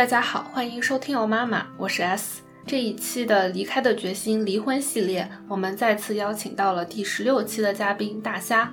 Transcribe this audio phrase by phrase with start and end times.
[0.00, 2.40] 大家好，欢迎收听哦妈妈，我是 S。
[2.66, 8.72] 这一期的离开的决心离婚系列，我们再次邀请到了第十六期的嘉宾大虾。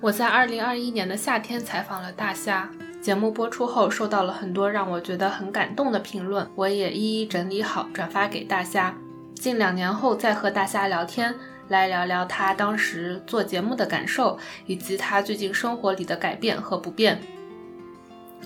[0.00, 2.70] 我在二零二一年的夏天采访了大虾，
[3.02, 8.96] 节目播出后收到了很多让我觉得很感动的评论，我也一一整理好转发给大虾。
[9.34, 11.34] 近两年后再和大虾聊天，
[11.68, 17.20] 来聊聊他当时做节目的感受，以及他最近生活里的改变和不便。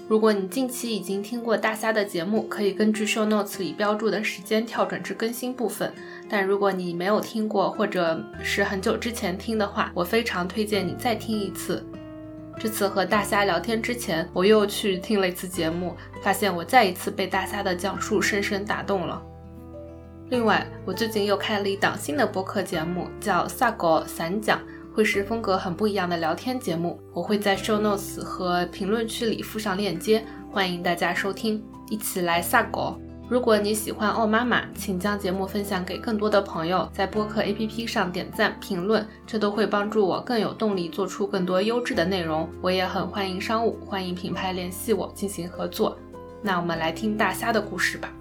[0.08, 5.92] 如果你近期已经听过大虾的节目，可以根据 show notes 里标注的时间跳转至更新部分。
[6.28, 11.84] 但如果你没有听过，或者是很久之前听的话，我非常推荐你再听一次。
[12.58, 19.22] 这次和大虾聊天之前，我又去听了一次节目，发现我再一次被大虾的讲述深深打动了。
[20.28, 24.60] 另外，我最近又开了一档新的播客节目，叫萨狗散讲。
[25.00, 33.00] 会是风格很不一样的聊天节目，我会在 show notes 和评论区里附上链接，欢迎大家收听，一起来撒狗。
[33.26, 42.46] 如果你喜欢奥妈妈，请将节目分享给更多的朋友，在播客 APP 上点赞评论，这都会帮助我更有动力做出更多优质的内容。
[42.60, 45.96] 我也很欢迎商务，欢迎品牌联系我进行合作。
[46.42, 48.12] 那我们来听大虾的故事吧。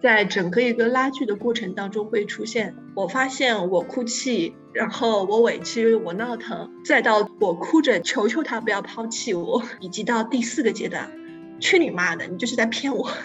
[0.00, 11.10] 在整个一个拉锯的过程当中，会出现我发现我哭泣，然后我委屈，我闹腾，再到我哭着求求他不要抛弃我，以及到第四个阶段，
[11.58, 13.10] 去你妈的，你就是在骗我。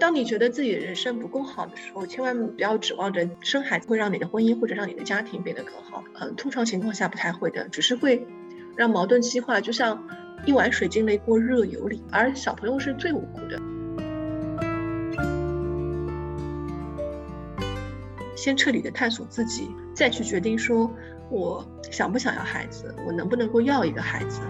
[0.00, 6.02] 当你觉得自己的人生不够好的时候，千万不要指望着生孩子会让你的婚姻或者让你的家庭变得更好。
[6.14, 8.26] 嗯，通常情况下不太会的，只是会。
[8.78, 10.00] 让矛盾激化，就像
[10.46, 13.60] 一碗水进了一锅热油里，而小朋友是最无辜的。
[18.36, 20.88] 先彻底的探索自己，再去决定说
[21.28, 24.40] 我想不想要孩子，我能不能够要一个孩子。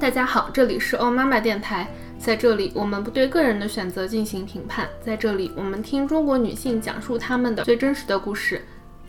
[0.00, 1.86] 大家好，这里是欧妈妈电台。
[2.18, 4.88] 在这里，我们不对个人的选择进行评判。
[5.00, 8.62] 在这里，我们听中国女性讲述她们的最真实的故事。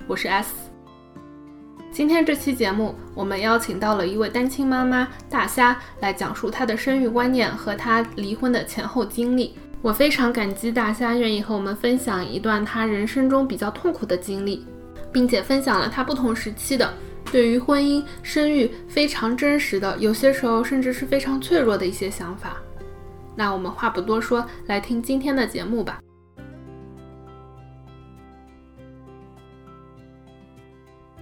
[0.05, 0.53] 我是 S。
[1.91, 9.55] 今天这期节目，我们邀请到了一位单亲妈妈大虾来讲述她的生育观念和她离婚的前后经历。
[9.81, 14.63] 我非常感激大虾愿意和我们分享一段她人生中比较痛苦的经历，
[15.11, 16.93] 并且分享了她不同时期的
[17.31, 22.57] 对于婚姻、生育非常真实的，有些时候甚至是非常脆弱的一些想法。
[23.37, 26.01] 那我们话不多说，来听今天的节目吧。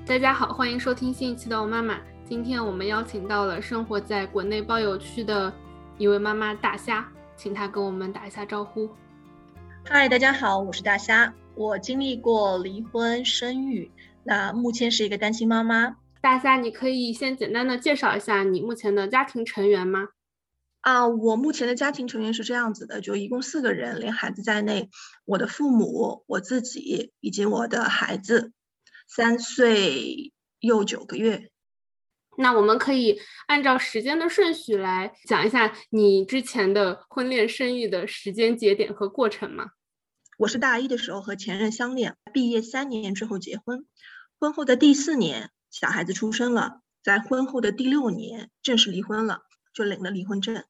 [0.05, 1.99] 大家好，欢迎收听新一期的我妈妈。
[2.23, 5.51] 今天我们邀请到了生活在国内包邮区的
[5.97, 7.05] 一位妈妈大虾，
[7.35, 8.89] 请她跟我们打一下招呼。
[9.83, 11.33] 嗨，大家好，我是大虾。
[11.53, 13.91] 我经历过离婚、生育，
[14.23, 15.93] 那目前是一个单亲妈妈。
[16.21, 20.07] 大虾，你可以先简单的介绍一下你目前的家庭成员吗？
[20.85, 24.91] 啊，我目前的家庭成员是这样子的，就一共四个人，连孩子在内，
[25.25, 28.53] 我的父母、我自己以及我的孩子，
[29.07, 31.49] 三岁又九个月。
[32.37, 39.71] 那我们可以按照时间的顺序来讲一下你之前的婚恋生育的时间节点和过程吗？
[40.37, 43.87] 我是大一的时候和前任相恋，毕业三年之后结婚，
[44.37, 49.41] 婚后的第四年小孩子出生了，在婚后的第六年正式离婚了，
[49.73, 50.63] 就领了离婚证。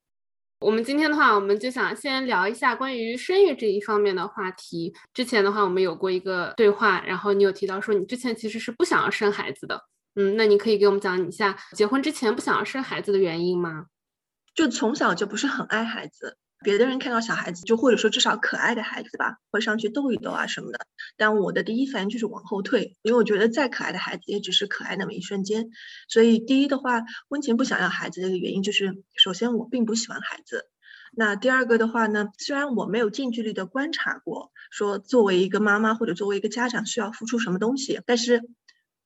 [0.59, 4.93] 我们今天的话，我们就想先聊一下关于生育这一方面的话题。
[5.13, 9.85] 之前的话，我们有过一个对话，然后你有提到说你之前其实是不想要生孩子的。
[10.15, 13.87] 嗯，那你可以给我们讲一下结婚之前不想要生孩子的原因吗？
[14.53, 16.37] 就从小就不是很爱孩子。
[16.63, 20.79] 别的人看到小孩子，就或者说至少可爱的孩子吧，会上去逗一逗啊什么的。
[21.17, 25.69] 但我的第一反应就是往后退，因为我觉得再可爱的孩子也只是可爱那么一瞬间。
[26.07, 30.65] 所以第一的话，婚前不想要孩子的一个原因就是，首先我并不喜欢孩子。
[31.17, 38.41] 那第二个的话呢，虽然我没有近距离的观察过，说作为一个妈妈或者作为一个家长需要付出什么东西，但是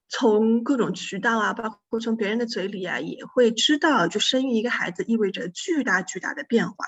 [0.07, 6.85] 从各种渠道啊，包括从别人的嘴里啊，也会知道，就生育一个孩子意味着巨大巨大的变化。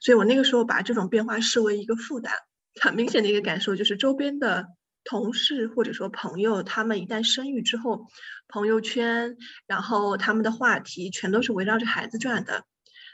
[0.00, 2.32] 所以我那个时候把这种变化视为一个负担，
[2.80, 4.66] 很明显的一个感受就是周边的
[5.04, 8.06] 同事或者说朋友，他们一旦生育之后，
[8.48, 9.36] 朋友圈，
[9.66, 12.64] 然后他们的话题全都是围绕着孩子转的。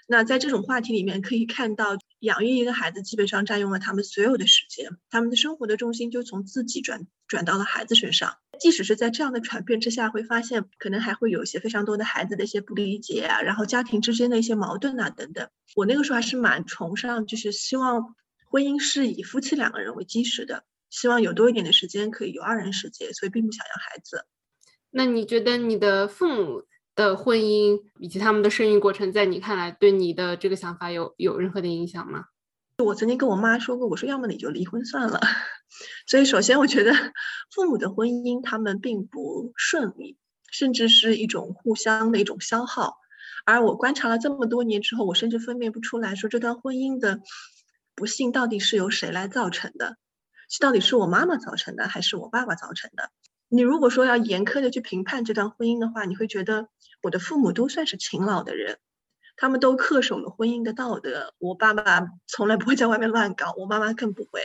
[0.08, 8.37] 那在这种话题里面可以看到，养育一个孩子基本上占用了他们所有的时间，他们的生活的重心就从自己转转到了孩子身上。
[8.61, 15.49] 即使是在这样的转变之下，会发现可能还会有一些非常多的孩子的一些不理解啊，然后家庭之间的一些矛盾啊等等。
[15.75, 18.14] 我那个时候还是蛮崇尚，就是希望
[18.49, 24.25] 婚姻是以夫妻两个人为基石的，希望有多一点的时间可以有二人世界，所以并不想要孩子。
[24.88, 26.62] 那你觉得你的父母？
[26.96, 32.25] 的婚姻以及他们的生育过程，在你看来，对你的这个想法有有任何的影响吗？
[32.78, 35.20] 我曾经跟我妈说过，我说要么你就离婚算了。
[36.06, 36.93] 所以，首先我觉得
[37.54, 40.19] 父母的婚姻他们并不顺利，
[40.50, 42.96] 甚至是一种互相的一种消耗。
[43.44, 47.20] 而我观察了这么多年之后，我甚至分辨不出来说这段婚姻的
[47.94, 49.96] 不幸到底是由谁来造成的，
[50.50, 53.10] 是到底是我妈妈造成的，还是我爸爸造成的？
[53.56, 56.69] 你如果说要严苛的去评判这段婚姻的话，你会觉得
[57.03, 58.76] 我的父母都算是勤劳的人，
[59.35, 61.32] 他们都恪守了婚姻的道德。
[61.38, 64.43] 我爸爸从来不会在外面乱搞，我妈妈更不会。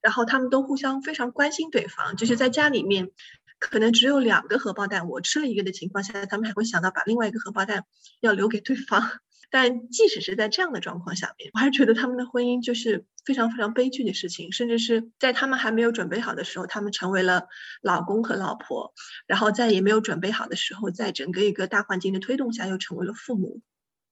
[0.00, 3.10] 然后他们都互相非常关心对方，就是在家里面
[3.58, 7.84] 可能只有两个荷包蛋，我吃了一个的情况下，他们还会想到把另外一个荷包蛋
[8.20, 9.02] 要留给对方。
[9.50, 17.46] 但即使是在这样的状况下面，我还是觉得他们的婚姻就是非常非常悲剧的事情，甚至是在他们还没有准备好的时候，他们成为了
[17.82, 18.92] 老公和老婆，
[19.26, 23.60] 然后在也没有准备好的时候，在整个一个大环境的推动下，又成为了父母。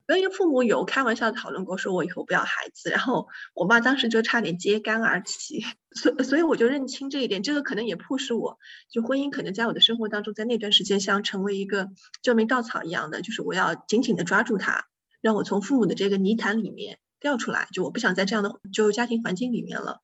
[0.09, 5.65] 跟一个父母有开玩笑讨论过，说我以后不要孩子，然后我妈当时就差点揭竿而起，
[5.97, 8.57] 所所以我就认清这一点，这个可能也迫使我，
[8.89, 11.89] 就婚姻可能在我的生活当中，在那段时间像成为一个
[12.23, 14.87] 救命稻草一样的，就是我要紧紧的抓住它。
[15.27, 20.01] 让我从父母的这个泥潭里面掉出来，就我不想在这样的就家庭环境里面了。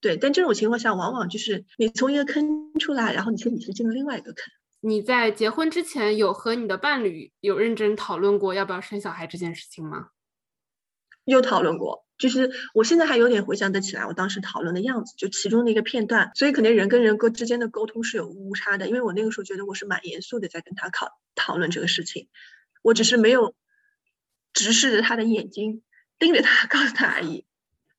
[0.00, 4.44] 对，但这种情况下，往往就是你从一个坑出来，然后你说你是进了另外一个坑。
[4.80, 10.08] 你在结婚之前有和你的伴侣有认真讨论过要不要生小孩这件事情吗？
[11.24, 16.32] 有讨论过，就是我现在还有点回想得起来我当时讨论的样子，就其中的一个片段。
[16.34, 22.26] 所以可能人跟人沟之间的沟通是有误差的，因为我那个时候觉得我是蛮严肃的在跟他讨讨论这个事情，
[22.82, 23.54] 我只是没有。
[24.52, 25.82] 直视着他的眼睛，
[26.18, 27.44] 盯着他， 告诉他而已。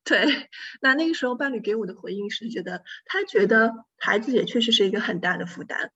[0.03, 0.49] 对，
[0.81, 5.91] 那那个时候伴侣给我的回应是觉得，他觉得孩子也确实是一个很大的负担，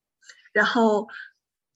[0.52, 1.08] 然后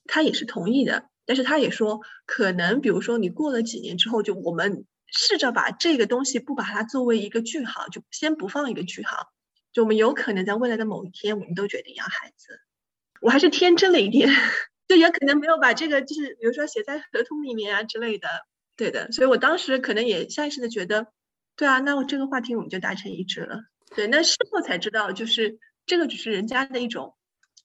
[0.05, 1.09] 他也是同意的。
[1.25, 9.27] 但是他也说，可能比如说你过了几年之后，就我们试着把这个东西不把它作为一个句号，就先不放一个句号，
[9.73, 12.61] 就我们有可能在未来的某一天，我们都决定要孩子。
[13.19, 14.29] 我还是天真了一点，
[14.87, 18.27] 就也可能没有把这个就是比如说写在合同里面啊之类的。
[18.77, 21.07] 对的，所以我当时可能也下意识的觉得，
[21.55, 23.63] 对啊，那我这个话题我们就达成一致了。
[23.95, 27.17] 对，那事后才知道，就是这个只是人家的一种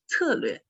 [0.07, 0.63] 策略，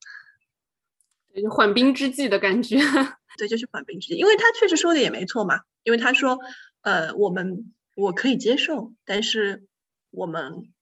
[1.34, 2.78] 对，缓兵之计的感觉。
[3.38, 5.62] 对，就是缓兵之计，因为他确实说的也没错嘛。
[5.84, 6.38] 因为他说，
[6.82, 9.66] 呃，我们我可以接受，但是
[10.12, 10.74] 我们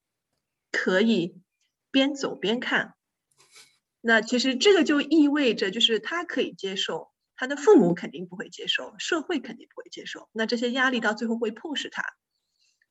[0.72, 1.38] 可以
[1.92, 2.96] 边走边看。
[4.02, 7.11] 那其实这个就意味着，就是他可以接受。
[7.42, 12.04] 他的父母肯定不会接受，社会肯定不会接受，那这些压力到最后会迫使他。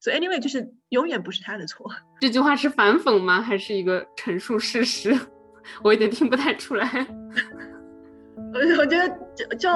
[0.01, 1.89] 所以，anyway，就是永远不是他的错。
[2.21, 3.41] 这句话是反讽吗？
[3.41, 5.17] 还是一个陈述事实？
[5.85, 6.85] 我有点听不太出来。
[8.53, 9.71] 我我觉得就就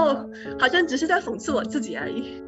[0.58, 2.42] 好像只是在讽刺我自己而已。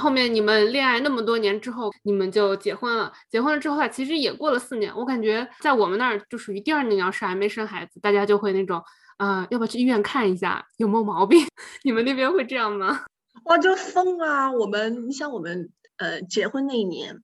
[0.00, 3.12] 后面你们恋爱那么多年之后，你们就结婚了。
[3.28, 4.92] 结婚了之后啊，其实也过了四年。
[4.96, 8.82] 我感觉在我们那儿就属于第二年要是还没生孩子，大家就会那种，
[9.18, 11.46] 呃，要不要去医院看一下有没有毛病？
[11.84, 13.04] 你们那边会这样吗？
[13.44, 14.50] 哇，就疯啊！
[14.50, 17.22] 我们，你想我们，呃，结婚那一年，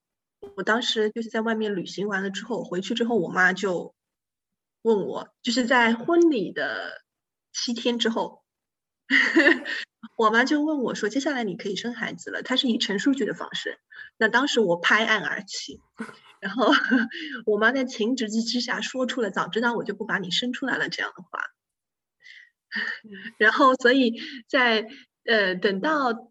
[0.56, 3.94] 我当时就是在外面旅行完了之后回去之后，我妈就
[4.82, 7.02] 问我，就是在婚礼的
[7.52, 8.42] 七天之后。
[10.14, 13.78] 我妈就问我说：“接下来你可以生孩子了。”她是以陈述句的方式。
[14.16, 15.80] 那当时我拍案而起，
[16.40, 16.72] 然后
[17.44, 21.40] 我妈在情急之下说出了“早知道我就不把你生出来了”这样的话。
[23.38, 24.86] 然后，所以在
[25.24, 26.30] 呃等到，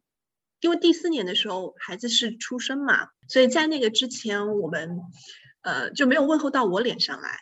[0.62, 5.00] 因为第四年的时候孩子是出生嘛，所以在那个之前我们
[5.62, 7.40] 呃就没有问候到我脸上来，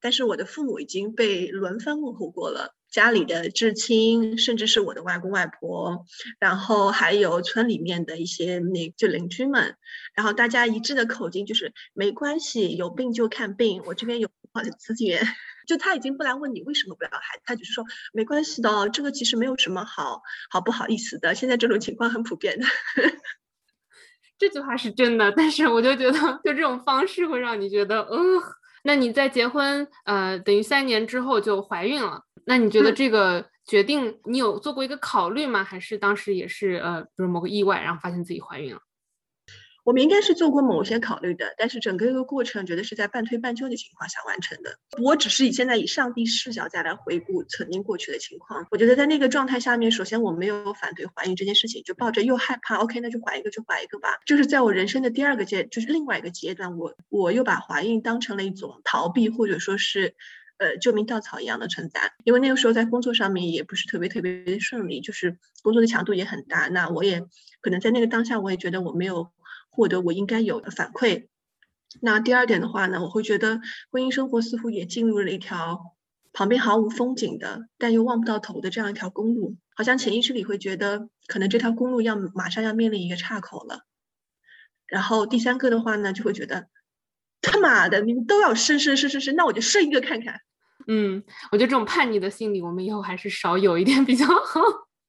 [0.00, 2.74] 但是我的父母已经被轮番问候过了。
[2.92, 6.04] 家里的至亲，甚至是我的外公外婆，
[6.38, 9.76] 然后还有村里面的一些那就邻居们，
[10.14, 15.26] 然后大家一致的口径就是没关系，有病就看病，我这边有好的资源。
[15.66, 20.20] 就他已经不来问你为什么不要孩子，他只是说没关系的，这个其实没有什么好
[20.50, 22.66] 好不好意思的，现在这种情况很普遍的。
[24.38, 28.18] 这句话是真的，但是我就觉得就这种方式会让你觉得，嗯，
[28.82, 35.62] 那你在结婚呃等于三年之后就怀孕了，那你觉得这个决定你有做过一个考虑吗？
[35.62, 38.80] 还是当时也是呃比如某个意外，然后发现自己怀孕了？
[39.84, 44.78] 我们应该是做过某些考虑的，但是整个一个过程，觉得是在半推半就的情况下完成的。
[45.02, 48.64] 我只是以现在以上帝视角再来回顾曾经过去的情况。
[48.70, 54.18] 我觉得在那个状态下面，首先我没有反对怀孕这件事情，就抱着又害怕，OK，那就怀一个就怀一个吧。
[54.24, 60.14] 就是在我人生的第二个阶，就是另外一个阶段，我我又把怀孕当成了一种逃避，或者说是，
[60.58, 62.12] 呃，救命稻草一样的存在。
[62.22, 66.68] 因为那个时候在工作上面也不是特别特别顺利，就是工作的强度也很大。
[66.68, 67.20] 那我也
[67.60, 69.32] 可能在那个当下，我也觉得我没有。
[69.72, 71.26] 获得我应该有的反馈。
[72.00, 73.60] 那第二点的话呢，我会觉得
[73.90, 75.96] 婚姻生活似乎也进入了一条
[76.32, 83.80] 旁边毫无风景的，但又望不到头的这样一条公路，好像潜意识里会觉得可能这条公路要马上要面临一个岔口了。
[84.86, 86.68] 然后第三个的话呢，就会觉得
[87.40, 90.40] 他妈的，你们都要生生生生生，那我就生一个看看。
[90.86, 94.60] 嗯，我觉得这种叛逆的心理，我们以后还是少有一点比较好。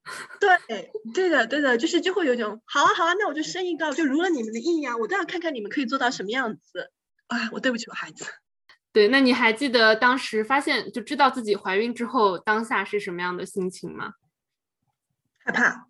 [0.40, 6.92] 对，对的，对的，就是就会有种好啊，好啊，那我就生一个，就如了你们的意呀，我倒要看看你们可以做到什么样子。
[7.28, 8.26] 哎，我对不起我孩子。
[8.92, 14.14] 对，那你还记得当时发现就知道自己怀孕之后，当下是什么样的心情吗？
[15.40, 15.88] 害怕，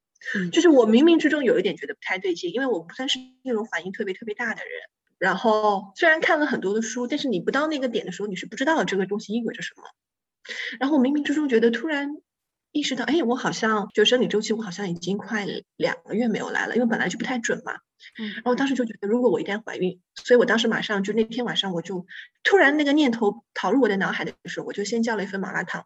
[0.50, 4.72] 就是我冥冥之中有一点觉得不太对劲，因为我不算是那种反应特别特别大的人。
[5.18, 9.84] 然后虽然看了很多的书，但是你不到那个点的时候，你是不知道这个东西意味着什么。
[10.80, 12.21] 然后冥冥之中觉得突然。
[12.72, 17.74] 意识到，哎，我好像就生理周期，我好像已经快两个月没有来了，因为本来就不太准嘛。
[18.18, 22.06] 嗯，然后当时就觉得，如果我一旦怀孕，所以我当时马上就那天晚上，我就
[22.42, 25.84] 突然那个念头跑入我的脑海的时候，我就先叫了一份麻辣烫，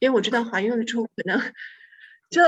[0.00, 1.40] 因为我知道怀孕了之后可能
[2.28, 2.42] 就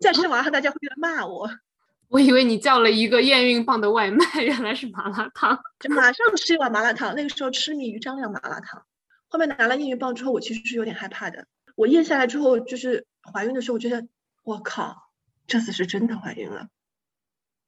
[0.00, 1.48] 再吃麻辣烫，大家会来骂我。
[2.10, 7.14] 我以为你叫了一个验孕棒的外卖，原来是麻辣烫，就马上吃一碗麻辣烫。
[7.14, 8.84] 那个时候痴迷于张亮麻辣烫，
[9.28, 11.46] 后面拿了验孕棒之后，我其实是有点害怕的。
[11.76, 14.06] 我验下来之后，就是怀孕的时候，我觉得
[14.42, 15.10] 我靠，
[15.46, 16.68] 这次是真的怀孕了。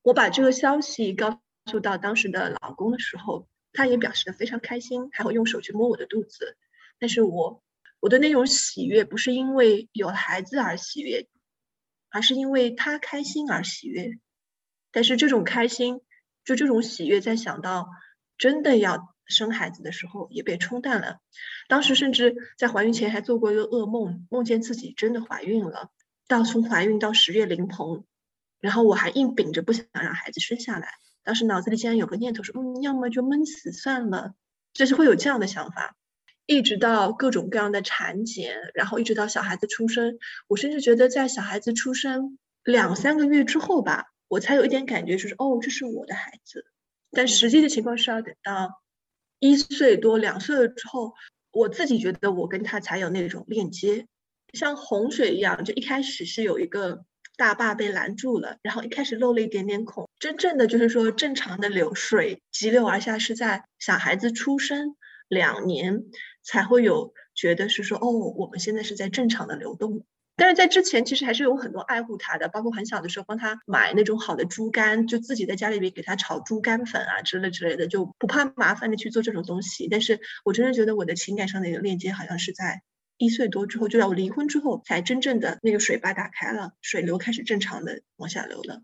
[0.03, 6.57] 我把这个消息告诉到当时的老公的时候，他也表示的非常开心，还会用手去摸我的肚子。
[6.99, 7.63] 但是我
[8.01, 11.29] 我的那种喜悦不是因为有孩子而喜悦，
[12.11, 14.19] 而是因为他开心而喜悦。
[14.91, 16.01] 但是这种开心，
[16.45, 17.89] 就这种喜悦，在想到
[18.37, 19.12] 真的要。
[19.33, 21.19] 生孩子的时候也被冲淡了，
[21.69, 25.91] 当时甚至在怀孕前还做过一个噩梦，梦见自己真的怀孕了。
[26.29, 28.05] 到从怀孕到十月临盆，
[28.61, 30.89] 然后我还硬秉着不想让孩子生下来。
[31.25, 34.35] 当时脑子里竟然有个念头说，嗯，要么就闷死算了，
[34.73, 35.97] 就是会有这样的想法。
[36.47, 46.65] 一直到各种各样的产检，然后一直到小孩子出生，我甚至觉得在小孩子出生两三个月之后吧，我才有一点感觉，就是哦，这是我的孩子。
[47.11, 48.82] 但实际的情况是要等到。
[49.43, 51.15] 一岁多、两岁了之后，
[51.51, 54.07] 我自己觉得我跟他才有那种链接，
[54.53, 57.05] 像洪水一样，就一开始是有一个
[57.37, 60.09] 大坝被拦住了，然后一开始漏了一点点孔。
[60.21, 64.95] 真正的就是说正常的流水急流而下，是在小孩子出生
[65.27, 66.05] 两年
[66.45, 70.07] 才会有觉得是说哦，我们现在是在正常的流动。
[70.35, 79.89] 但是在之前，其实还是有很多爱护他的，包括很小的时候帮他买那种好的猪肝，就自己在家里边给他炒猪肝粉啊之类之类的，就不怕麻烦的去做这种东西。
[79.89, 82.83] 但是我真的觉得我的情感上的一个链接，好像是在
[83.19, 88.83] 一岁多之后，就在我离婚之后，才真正的那个水坝打开了，水流开始正常的往下流了。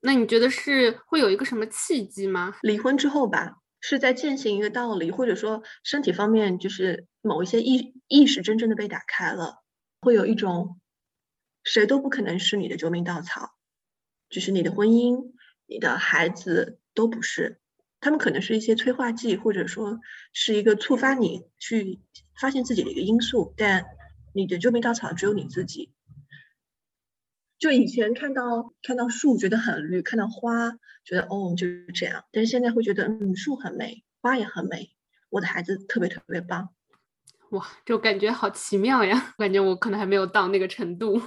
[0.00, 2.54] 那你觉得是会有一个什么契机吗？
[2.62, 9.56] 离婚之后吧，是在践行一个道理，或者说身体方面，就是某一些意意识真正的被打开了，
[10.00, 10.80] 会有一种。
[11.64, 13.56] 谁都不可能是你的救命稻草，
[14.28, 15.32] 就是你的婚姻、
[15.66, 17.58] 你的孩子都不是，
[18.00, 19.98] 他们可能是一些催化剂，或者说
[20.32, 22.00] 是一个触发你去
[22.38, 23.86] 发现自己的一个因素，但
[24.34, 25.90] 你的救命稻草只有你自己。
[27.58, 34.94] 就以前看到看到树觉得很绿，看到花觉得哦就是这样，但是现在会觉得嗯树很美，花也很美，
[35.30, 36.74] 我的孩子特别特别棒，
[37.50, 41.18] 哇，就感觉好奇妙呀，感觉我可能还没有到那个程度。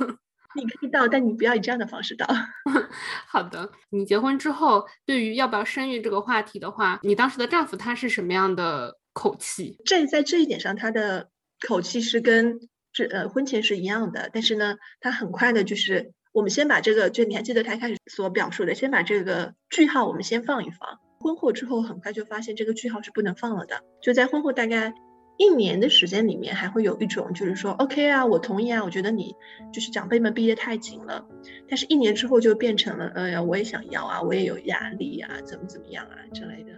[0.57, 2.27] 你可以到，但你不要以这样的方式到。
[3.27, 9.77] 好的，你结婚之后，对于要不要生育这个话题的话，你当时的丈夫他是什么样的口气？
[9.85, 11.29] 这在这一点上，他的
[11.67, 12.59] 口气是跟
[12.91, 20.99] 这呃婚前是一样的，但是呢，他很快的，就是我们先把这个，就你还记得他开始所表述的，先把这个句号我们先放一放。
[21.19, 24.93] 婚后之后，很快就发现这个句号是不能放了的，就在婚后大概。
[25.37, 29.35] 一年的时间里面，还会有一种就是说，OK 啊，我同意啊，我觉得你
[29.71, 31.27] 就是长辈们逼得太紧了。
[31.69, 36.71] 但是，一年之后就变成了，哎、呃、呀，我也想要啊，我也有压力啊，怎么怎么样啊之类的。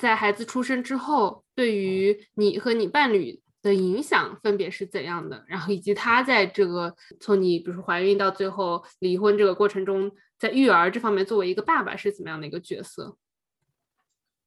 [0.00, 5.44] 在孩子出生之后，对于你和你伴侣的影响分别是怎样的？
[5.46, 13.16] 然后以及他在这个从你比如说怀孕到最后离婚这个过程中，在育儿这方面作为一个爸爸是怎么样的一个角色？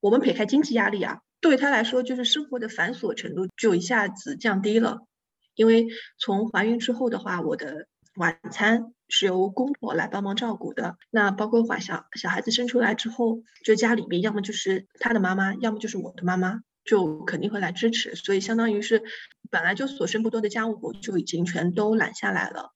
[0.02, 5.08] 我们撇开经济压力啊，对他来说就是生活的繁琐程度就一下子降低了，
[5.56, 5.88] 因为
[6.20, 8.92] 从怀孕之后的话，我的晚餐。
[9.08, 10.98] 是由公婆来帮忙照顾的。
[11.12, 18.16] 那包括怀小小孩子生出来之后，就家里面要么就是他的妈妈，要么就是我的妈妈，就肯定会来支持。
[18.16, 19.04] 所以相当于是
[19.50, 22.72] 本来就所剩不多的家务活就已经全都揽下来了。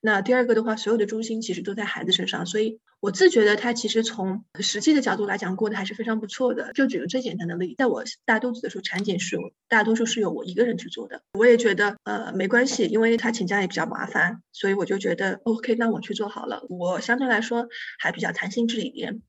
[0.00, 6.72] 那第二个的话，所有的重心其实都在孩子身上，所以我自觉得他其实从实际的角度来讲，过得还是非常不错的。
[6.72, 9.36] 就举个最简单的例子，在我大肚子的时候，产检是
[9.68, 11.22] 大多数是由我一个人去做的。
[11.32, 16.64] 我也觉得呃没关系，因为他请假也比较麻烦，所以我就觉得 OK，那我去做好了。
[16.68, 17.66] 我相对来说
[17.98, 19.20] 还比较弹性质一点。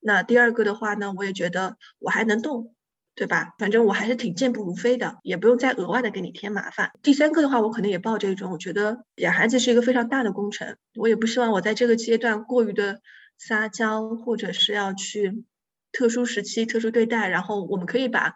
[0.00, 2.73] 那第二个的话呢，我也觉得我还能动。
[3.16, 3.54] 对吧？
[3.58, 6.90] 反正我还是挺健步如飞的，也不用再额外的给你添麻烦。
[7.02, 13.00] 第三个的话，我可能也抱着一种，我觉得养孩子是一个非常大的工程，我也不希望我在这个阶段过于的
[13.38, 15.44] 撒娇，或者是要去
[15.92, 17.28] 特殊时期特殊对待。
[17.28, 18.34] 然后我们可以把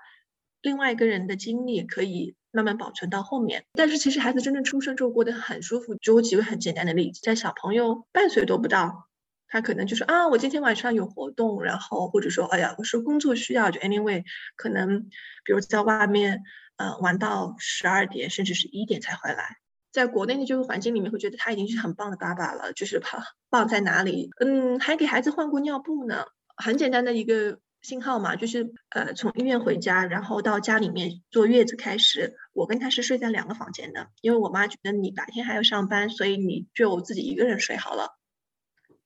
[0.62, 3.64] 另外一个人的经历可以慢慢保存到后面。
[3.72, 5.96] 但是其实孩子真正出生之后过得很舒服。
[5.96, 9.07] 就我举个很简单的例子，在小朋友半岁都不到。
[9.48, 14.24] 他可能就是啊，我今天晚上有活动，然后或者说，哎呀，我是工作需要，就 anyway，
[14.56, 15.04] 可能
[15.44, 16.42] 比如在外面，
[16.76, 19.56] 呃，玩到十二点甚至是一点才回来。
[19.90, 24.30] 在国内的这个环境里面，会觉得他已经是很棒的爸爸了，就是 棒棒在哪里？
[24.38, 26.26] 嗯，还给孩子换过尿布呢，
[26.56, 38.17] 很简单的一个信号嘛，就是呃，从医院回家，然后到家里面坐月子开始，我跟他是睡在两个房间的，因为我妈觉得你白天还要上班，所以你就自己一个人睡好了。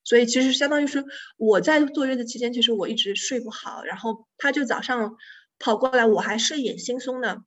[0.05, 1.05] 所以其实相当于是
[1.37, 5.17] 我在坐月子期间，其实我一直睡不好，然后他就早上
[5.59, 7.43] 跑过来，我还睡眼惺忪的，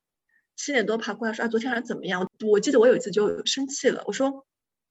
[0.55, 2.29] 七点多跑过来说啊，昨天晚上怎么样？
[2.45, 4.45] 我记得我有一次就生气了，我说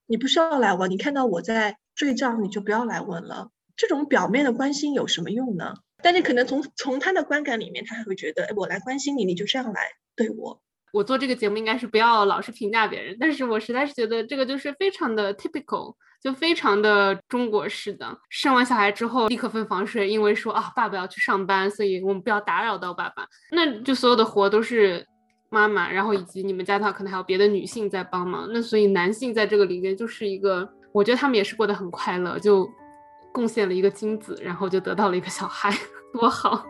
[0.06, 3.50] 你不需要来问，你看到我在睡觉，你就不要来问了。
[3.77, 5.74] 这种表面的关心有什么用呢？
[6.03, 9.83] 但是可能从从他的观感里面，他还会觉得，哎，我来关心你，你就这样来
[10.14, 10.61] 对我。
[10.94, 15.94] 我做这个节目应该是不要老是评价别人，但是我实在是觉得这个就是非常的 typical。
[16.22, 23.26] 就非常的中国式的，生完小孩之后立刻分房睡，因为说啊，爸爸要去上班，所以我们不要打扰到爸爸。
[23.50, 25.07] 那就所有的活都是
[25.50, 28.48] 妈妈，然后以及你们家的话，可能还有别的女性在帮忙。
[28.50, 32.66] 那所以男性在这个里面就是一个，我觉得他们也是过得很快乐，就
[33.30, 35.70] 贡献了一个精子，然后就得到了一个小孩，
[36.14, 36.64] 多好。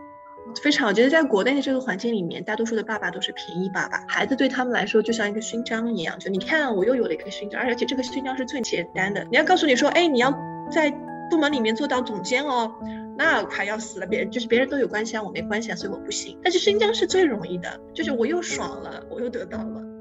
[0.63, 9.27] 非常，我觉得在国内的这个环境里面，大多数的爸爸都是便宜爸爸，孩子对他们来说就像一个勋章一样，就你看我又有了一个勋章，而且这个勋章是最简单的。
[9.31, 10.33] 你要告诉你说，哎，你要
[10.71, 10.91] 在
[11.31, 12.73] 部门里面做到总监哦，
[13.17, 16.39] 那快要死了，别人就是别人都有关系啊，我没关系啊，所以我不行。
[16.43, 19.94] 但是勋章是最容易的，就是我又爽了，我又得到了。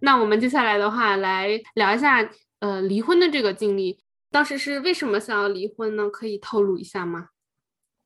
[0.00, 2.30] 那我们接下来的话来聊一下，
[2.60, 3.98] 呃，离婚的这个经历，
[4.30, 6.08] 当时是为什么想要离婚呢？
[6.08, 7.28] 可以透露一下吗？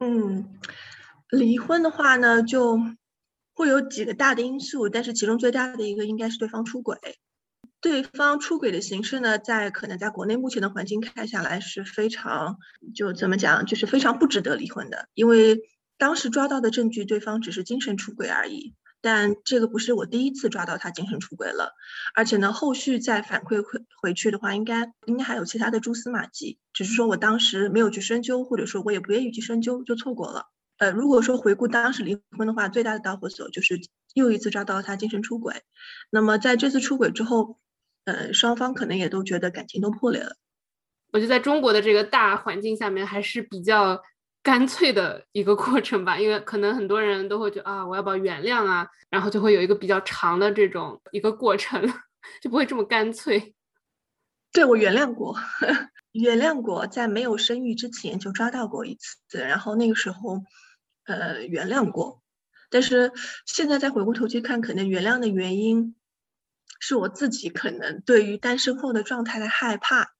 [0.00, 0.58] 嗯，
[1.30, 2.78] 离婚的话呢，就
[3.54, 6.98] 会有几个大的因素，但是其中最大的一个应该是对方出轨。
[7.80, 12.58] 对方出轨的形式呢，在可能在国内目前的环境看下来是非常，
[12.94, 15.60] 就怎么讲，就是非常不值得离婚的，因为
[15.98, 18.74] 当时抓到的证据，对方只是精神出轨而已。
[19.02, 21.74] 但这个不是我第一次抓到他精神出轨了，
[22.14, 30.46] 而且呢，后续再反馈回回去的话，应该应该还有其他的蛛丝马迹，只是说我当时没有去深究，或者说我也不愿意去深究，就错过了。
[30.78, 33.80] 呃，如果说回顾当时离婚的话，最大的导火索就是
[34.14, 35.62] 又一次抓到他精神出轨。
[36.08, 37.58] 那么在这次出轨之后，
[38.04, 40.36] 呃，双方可能也都觉得感情都破裂了。
[41.12, 44.00] 我觉得在中国的这个大环境下面，还是比较。
[44.42, 48.88] 干脆的一个过程吧，因为可能很多人都会觉得啊，我要不要原谅啊？
[49.08, 51.80] 然后就会有一个比较长的这种一个过程，
[52.42, 53.54] 就不会这么干脆。
[54.52, 55.36] 对我原谅过，
[56.12, 60.42] 原谅过，在没有生育之前就抓到过一次，然后那个时候，
[61.04, 62.20] 呃，原谅过。
[62.68, 63.12] 但是
[63.46, 65.94] 现在再回过头去看，可能原谅的原因
[66.80, 70.12] 是我自己可能对于单身后的状态的害怕，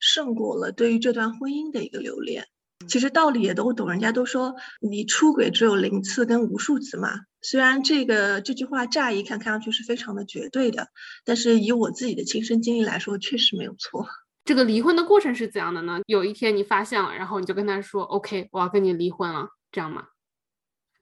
[0.00, 2.46] 胜过了对于这段婚姻的一个留恋。
[2.90, 7.20] 其实道理也都懂，人家都说你出轨只有零次跟无数次嘛。
[7.40, 10.88] 虽然这个这句话乍一看看上去是非常的绝对的，
[11.24, 14.06] 但是以我自己的亲身经历来说，确实没有错。
[14.44, 16.00] 这个离婚的过程是怎样的呢？
[16.06, 20.08] 有一天你发现了，然后你就跟他说：“OK，我要跟你离婚了，这样吗？”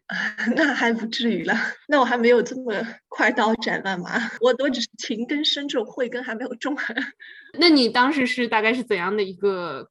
[0.56, 1.54] 那还不至于了，
[1.86, 2.72] 那我还没有这么
[3.08, 6.76] 快刀斩乱麻，我我只是情根深种，慧根还没有种。
[7.58, 9.90] 那你当时是大概是怎样的一个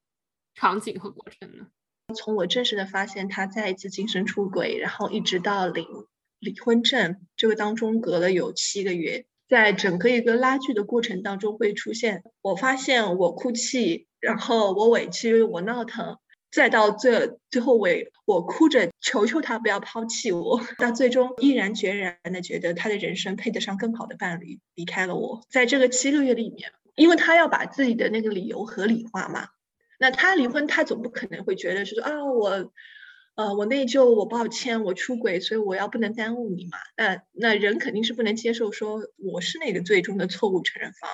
[0.55, 1.67] 场景和过程呢？
[2.15, 5.85] 从我正式的发现他再一次精神出轨，然后一直到领
[6.39, 16.17] 离婚证，这个当中隔了有七个月，在整个一个拉锯的过程当中会出现，我发现我哭泣，然后我委屈，我闹腾。
[16.49, 25.41] 再到最最后尾，我哭着求求他不要抛弃我，到最终毅然决然的觉得他的人生配得上更好的伴侣，离开了我。
[25.49, 29.49] 在这个七个月里面，因为他要把自己的那个理由合理化嘛，
[29.97, 32.71] 那他离婚，他总不可能会觉得是说啊我，
[33.35, 36.77] 呃我内疚，我抱歉，我出轨，所以我要不能耽误你嘛。
[36.95, 41.09] 那那人肯定是不能接受说我是那个最终的错误承认方。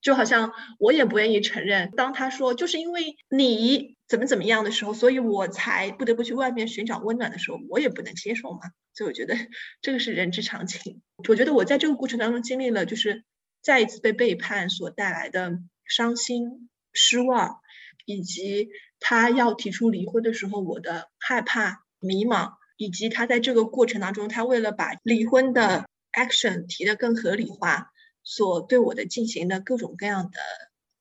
[0.00, 8.58] 就好像我也不愿意承认，当他说就是因为你怎么怎么样的时候，所以我才不得不去外面寻找温暖的时候，我也不能接受嘛。
[8.94, 9.36] 所以我觉得
[9.80, 11.02] 这个是人之常情。
[11.28, 13.22] 我觉得我在这个过程当中经历了，就是
[13.62, 17.60] 再一次被背叛所带来的伤心、失望，
[18.04, 18.68] 以及
[19.00, 27.88] 他要提出离婚的时候我的害怕、迷茫，以及他在这个过程当中，他为了把离婚的 action 提得更合理化。
[28.24, 30.38] 所对我的进行的各种各样的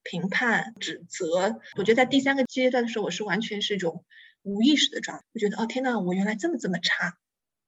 [0.02, 4.04] 评判、指责，我觉得在第三个阶段的时候，我是完全是一种
[4.42, 5.24] 无意识的状态。
[5.32, 7.20] 我觉得，哦天呐，我原来这么这么差，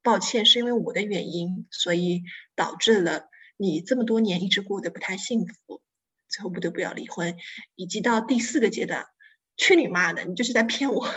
[0.02, 2.24] 抱歉，是因为我的原因，所以
[2.56, 5.84] 导致了你这么多年一直过得不太幸福，
[6.28, 7.36] 最后不得不要离婚。
[7.76, 9.06] 以及到第四个阶段，
[9.58, 11.08] 去你妈的，你就是在骗我。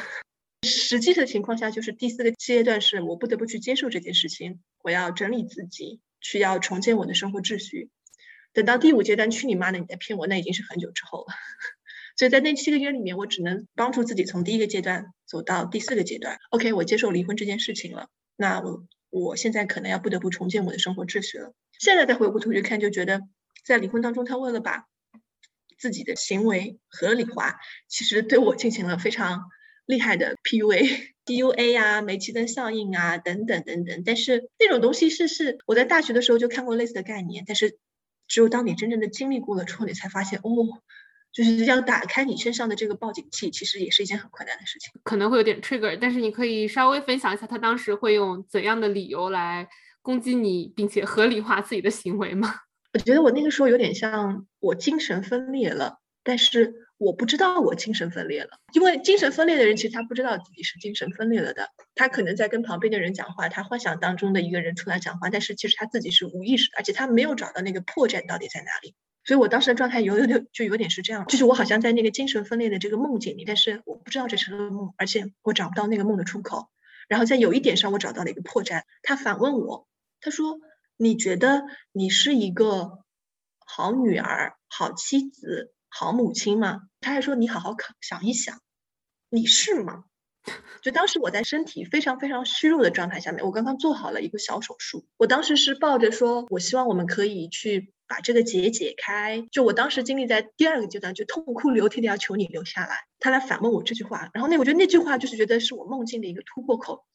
[0.63, 7.91] 实际的情况下，就是第四个阶段是我不得不去接受这件事情，我要整理自己，去要重建我的生活秩序。
[8.53, 9.79] 等到第五阶段，去你妈的！
[9.79, 11.27] 你在骗我，那已经是很久之后了。
[12.17, 16.39] 所以在那七个月里面，我只能帮助自己从第一个阶段走到第四个阶段。
[16.51, 18.09] OK，我接受离婚这件事情了。
[18.35, 21.53] 那我我现在可能要不得不重建我的生活秩序了。
[21.79, 23.21] 现在再回过头去看，就觉得
[23.63, 24.87] 在离婚当中，他为了把
[25.79, 27.57] 自己的行为合理化，
[27.89, 29.43] 其实对我进行了非常
[29.87, 34.03] 厉害的 PUA、 DUA 啊、煤气灯效应啊等等等等。
[34.05, 37.79] 但是那种东西是是我在大学的时候就看过类似的概念，但是。
[38.29, 40.83] 只有当你真正的经历过了之后，你才发现，哦，
[41.31, 45.97] 就是要打开你身上的这个报警器，其实也是一件很困难的事情，可能会有点 trigger。
[46.01, 49.69] 但是你可以稍微分享一下，他当时会用怎样的理由来
[50.03, 52.53] 攻击你，并且合理化自己的行为吗？
[52.97, 56.87] 我觉得我那个时候有点像我精神分裂了，但是。
[56.99, 68.95] 我不知道我精神分裂了，因为精神分裂的人其实他不知道自己是精神分裂了的，他可能在跟旁边的人讲话，他幻想当中的一个人出来讲话，但是其实他自己是无意识的，而且他没有找到那个破绽到底在哪里。
[69.27, 76.71] 所以我当时的状态有有点就有点是这样，就是我好像在那个精神分裂的这个梦境里，但是我不知道这是个梦，而且我找不到那个梦的出口。
[77.09, 79.87] 然后在有一点上我找到了一个破绽，他反问我，
[80.23, 80.61] 他说
[80.97, 82.99] ：“你觉得你是一个
[83.67, 86.83] 好女儿、好妻子？”好母亲吗？
[87.01, 88.61] 他还说你好好考想一想，
[89.31, 90.05] 你是吗？
[90.83, 95.07] 就当时我在身体非常非常虚弱的状态下面，我刚刚做好了一个小手术。
[95.17, 99.47] 我当时是抱着说，我希望我们可以去把这个结解开。
[99.51, 103.07] 就我当时经历在第二个阶段，就痛哭流涕的要求你留下来。
[103.19, 107.07] 他来反问我这句话，然后那我觉得那句话就是觉得是我梦境的一个突破口。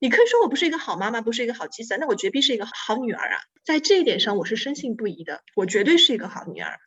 [0.00, 3.40] 你可以说我不是一个好妈妈，不是一个好妻子，那我绝逼是一个好女儿啊！
[3.64, 6.78] 在这一点上，我是深信不疑的，我绝对是一个好女儿。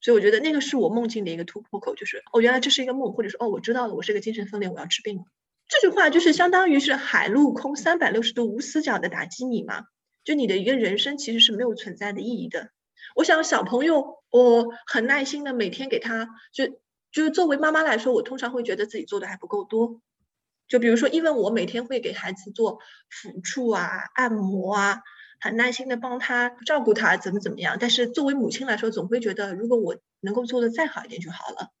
[0.00, 5.24] 所以我觉得那个是我梦境的一个突破口，就是哦，原来这是一个梦，或者说哦，我知道了，我是一个精神分裂，我要治病了。
[5.68, 9.84] 这句话就是相当于是海陆空三百六十度无死角的打击你嘛，
[10.24, 12.70] 就你的一个人生其实是没有存在的意义的。
[13.14, 16.66] 我想小朋友，我很耐心的每天给他，就
[17.12, 20.00] 就是作为妈妈来说，我通常会觉得自己做的还不够多。
[20.68, 22.78] 就比如说，因为我每天会给孩子做
[23.10, 25.00] 抚触啊、按摩啊。
[25.44, 27.76] 很耐心的帮他照顾他，怎么怎么样？
[27.80, 31.72] 但是作为母亲来说，总会觉得如果我能够做的再好一点就好了。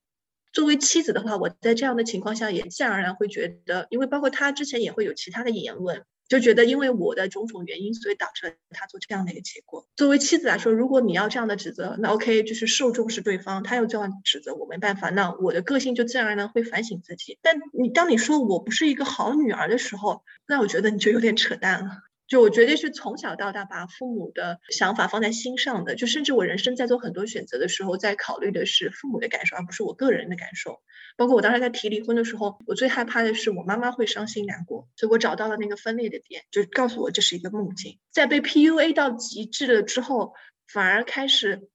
[0.52, 9.86] 作为妻子的话，我在这样的情况下也自然而然会觉得，因为包括他之前也会有其他的言论，就觉得因为我的种种原因，所以导致了他做这样的一个结果。
[9.96, 17.38] 作为妻子来说，如果你要这样的指责，那 OK，就是受重视对方，他要这样指责我没办法，那我的个性就自然而然会反省自己。
[17.42, 21.98] 但你当你说我不是一个好女儿的时候，那我觉得你就有点扯淡了。
[22.32, 30.80] 就我绝对是从小到大把父母的想法放在心上的，就甚至我人生在做很多选择的时候，在考虑的是父母的感受，而不是我个人的感受。
[31.18, 37.98] 包括我当时在提离婚的时候，我最害怕的是我妈妈会伤心难过，所以我找到了那个分裂的点，就告诉我这是一个梦境。
[38.10, 40.32] 在被 PUA 到极致了之后，
[40.66, 41.68] 反而开始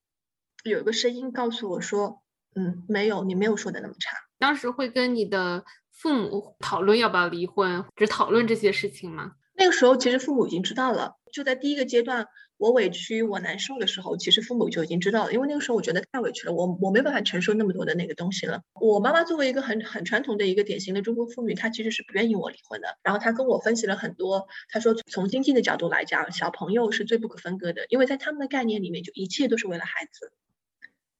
[0.63, 2.23] 有一个声音告诉我说
[2.57, 9.33] ：“嗯，没有，你没有说的那么差。”当时会跟你的父母讨论要不要离婚，只讨论这些事情吗？
[9.57, 18.61] 那个时候其实父母已经知道了，就在第一个阶段，我委屈我难受的时候，其实父母就已经知道了，因为那个时候我觉得太委屈了，我我没办法承受那么多的那个东西了。
[18.79, 22.99] 我妈妈作为一个很很传统的一个典型的中国妇女，她其实是不愿意我离婚的。
[23.01, 30.31] 然后她跟我分析了很多，她说从经济的角度来讲，小朋友是最不可分割的，因为在他们的概念里面，就一切都是为了孩子。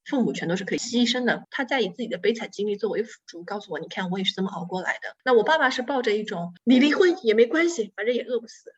[0.08, 5.16] 父母全都是可以牺牲的，他在以自己的悲惨经历作为辅助，告诉我，你看我也是这么熬过来的。
[5.26, 8.74] 那我爸爸是抱着一种，你离婚也没关系，反正也饿不死。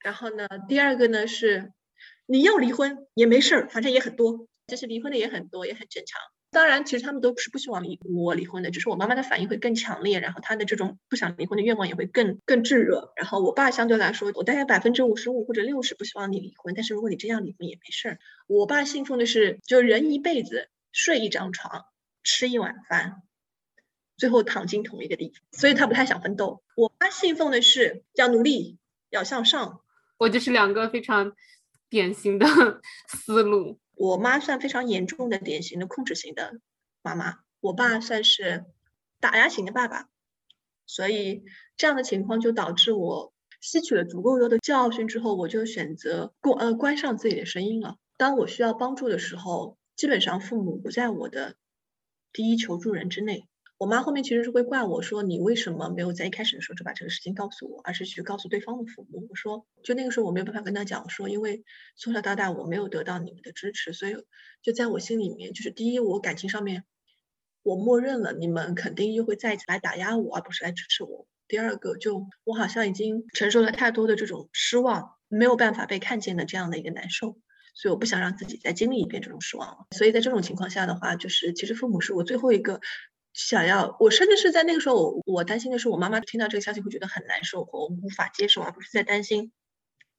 [0.00, 1.72] 然后呢，第二个呢是，
[2.24, 6.20] 你要离婚也没事儿，反正也很多，就是离婚的也很多，也很正常。
[6.50, 13.12] 当然，其实他们都是不希望离我离婚的，只是我妈妈的反应会更强烈，然后她的这种不想离婚的愿望也会更更炙热。
[13.16, 18.18] 然后我爸相对来说，我大概百分之五十五或者六十不希望你离婚，但是如果你真要离婚也没事儿。
[18.46, 21.84] 我爸信奉的是，就人一辈子睡一张床，
[22.22, 23.22] 吃一碗饭，
[24.16, 26.62] 最后躺进同一个地方，所以他不太想奋斗。
[26.74, 28.78] 我妈信奉的是要努力，
[29.10, 29.80] 要向上。
[30.16, 31.32] 我就是两个非常
[31.90, 32.46] 典型的
[33.08, 33.78] 思路。
[33.96, 36.60] 我妈算非常严重的典型的控制型的
[37.02, 38.66] 妈妈，我爸算是
[39.20, 40.08] 打压型的爸爸，
[40.84, 41.44] 所以
[41.78, 47.96] 这样的情况就导致我吸取了足够多的教训之后，我就选择关呃关上自己的声音了。
[48.18, 51.56] 当我需要帮助的时候，基本上父母不在我的
[52.32, 53.48] 第一求助人之内。
[53.78, 59.26] 我妈后面其实是会怪我说，你为什么没有在一开始的时候就把这个事情告诉我，而是去告诉对方的父母？
[59.28, 61.62] 我说，就那个时候我没有办法跟他讲，说因为
[61.94, 64.16] 从小到大我没有得到你们的支持，所以
[64.62, 66.84] 就在我心里面，就是第一，我感情上面
[67.62, 71.26] 我默认了你们肯定又会再一次来打压我，而不是来支持我。
[71.46, 77.36] 第二个，就我好像已经承受了太多的这种失望，没有办法被看见的这样的一个难受，
[77.74, 79.86] 所以我不想让自己再经历一遍这种失望。
[79.90, 82.80] 所以在这种情况下的话，就是其实父母是我最后一个。
[83.36, 89.52] 想要我，甚至是在那个时候，我我担心的是，我妈妈听到这个消息会觉得很难受我无法接受，而不是在担心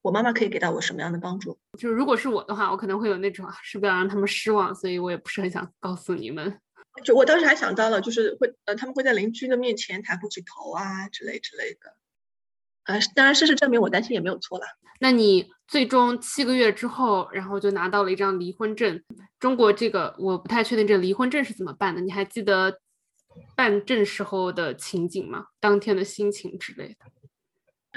[0.04, 1.58] 我妈妈可以给到我什么样的帮助。
[1.80, 6.60] 就是如果是我的话，我可能会有那种是不要让他们失望，所以我也不是很想告诉你们。
[7.04, 11.96] 就我当时还想到了，就是会呃，他们会在邻居的面前抬不起头啊之类之类的。
[12.84, 14.66] 呃，当然事实证明我担心也没有错了。
[15.00, 19.04] 那你最终七个月之后，然后就拿到了一张离婚证。
[19.40, 22.02] 中国这个我不太确定，这离婚证是怎么办的？
[22.02, 22.80] 你还记得？
[23.56, 25.48] 办证时候的情景吗？
[25.60, 26.96] 当天的心情之类的。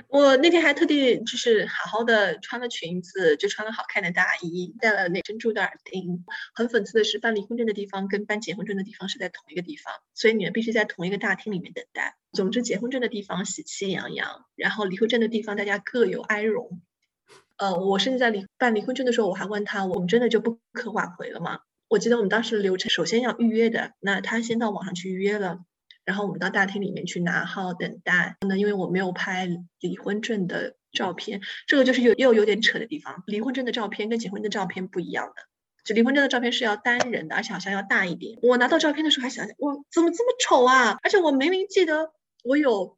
[0.09, 6.24] 我那天还特地就是好好的穿了裙子，就穿了好看的大衣，戴了那珍珠的耳钉。
[6.55, 12.16] 很讽刺的是，办离婚证的地方跟办结婚证的地方是在同一个地方，所以你们必须在同一个大厅里面等待。
[12.33, 16.81] 总之，结婚证的地方喜气洋洋，然后离婚证的地方大家各有哀荣。
[17.59, 21.61] 呃，我甚至在离办离婚证的时候，我还问他：我们真的就不可挽回了吗？
[21.90, 25.59] 我记得我们当时流程，首先要预约的，那他先到网上去预约了，
[26.05, 28.37] 然后我们到大厅里面去拿号等待。
[28.46, 29.48] 那因为我没有拍
[29.81, 33.24] 离婚证的照片，这个就是又又有点扯的地方。
[33.26, 35.42] 离婚证的照片跟结婚的照片不一样的，
[35.85, 38.38] 就离婚证的照片是要单人的，而且好像要大一点。
[38.42, 40.96] 我拿到照片的时候还想想，哇，怎么这么丑啊？
[41.03, 42.12] 而且我明明记得
[42.44, 42.96] 我有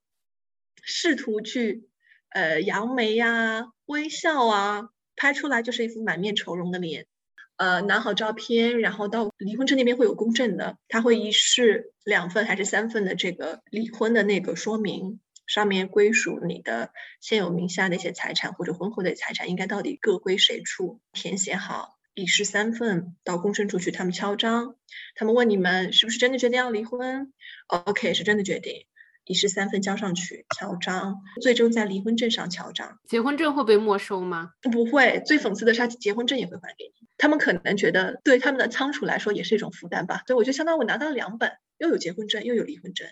[0.83, 1.89] 试图去
[2.29, 7.07] 呃扬眉呀、微笑啊，拍出来就是一副满面愁容的脸。
[7.57, 24.75] 呃，拿好照片，然后到离婚证那边会有公证的，他会一式两份还是三份的这个离婚的那个说明，上面归属你的现有名下那些财产或者婚后的财产应该到底各归谁处，填写好一式三份到公证处去，他们敲章，
[25.15, 27.33] 他们问你们是不是真的决定要离婚
[27.69, 28.87] ，OK 是真的决定。
[29.25, 32.99] 一式三份交上去，敲章，最终在离婚证上敲章。
[33.07, 34.51] 结婚证会被没收吗？
[34.63, 35.23] 不会。
[35.25, 37.09] 最讽刺的是，结婚证也会还给你。
[37.19, 40.23] 他们可能觉得对他们的仓储来说也是一种负担吧。
[40.27, 43.07] 所以我就相当于我拿到了两本，又有结婚证，又有离婚证。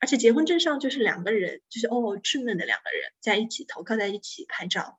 [0.00, 4.98] 而且结婚证上就是两个人，就是哦稚嫩的两个人在一起投靠在一起拍照。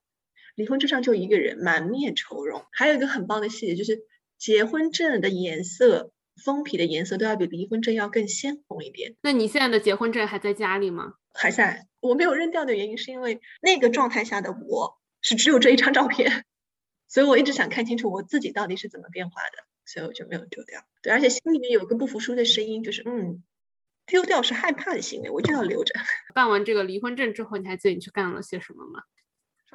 [0.55, 2.63] 离婚证上就一个人，满面愁容。
[2.71, 3.99] 还有一个很棒的细节就是
[4.37, 6.13] 结婚证的颜色。
[6.43, 9.15] 封皮的颜色都要比离婚证要更鲜红一点。
[9.21, 11.13] 那你现在的结婚证还在家里吗？
[11.33, 11.87] 还在。
[11.99, 16.45] 我没有扔掉的原因是因为那个状态下的我是只有这一张照片，
[17.07, 20.81] 所以我一直想看清楚我自己到底是怎么变化的，所以我就没有丢掉。
[21.01, 23.43] 对，而且心里面有个不服输的声音，就是嗯，
[24.05, 25.93] 丢掉是害怕的行为，我就要留着。
[26.33, 29.03] 办完这个离婚证之后，你还记得你去干了些什么吗？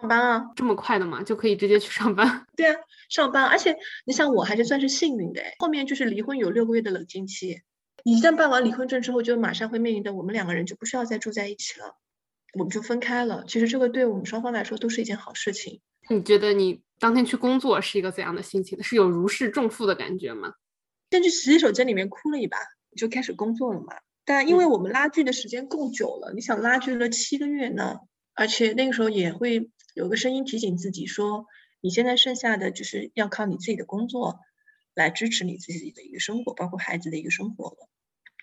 [0.05, 1.23] 上班啊，这么快的吗？
[1.23, 2.47] 就可以直接去上班？
[2.55, 2.77] 对啊，
[3.09, 3.47] 上班。
[3.47, 5.43] 而且你想，我还是算是幸运的。
[5.59, 7.63] 后面就是离婚有六个月的冷静期，
[8.05, 11.97] 你一旦办完离婚证之后，就马上会面临的，我们两个人就不需要再住在一起了，
[12.53, 13.47] 我们就分开了。
[13.49, 15.81] 其实这个对我们双方来说都是一件好事情。
[16.11, 18.83] 你觉得你当天去工作是一个怎样的心情？
[18.83, 20.53] 是有如释重负的感觉吗？
[21.11, 22.59] 先去洗手间里面哭了一把，
[22.95, 23.95] 就开始工作了嘛。
[24.27, 28.01] 但因为我们拉锯的时间够久了，你想拉锯了七个月呢？
[28.37, 31.47] 而且那个时候也会有个声音提醒自己说，
[31.81, 34.41] 你现在剩下的就是要靠你自己的工作
[34.93, 37.89] 来支持你自己的一个生活，包括孩子的一个生活了。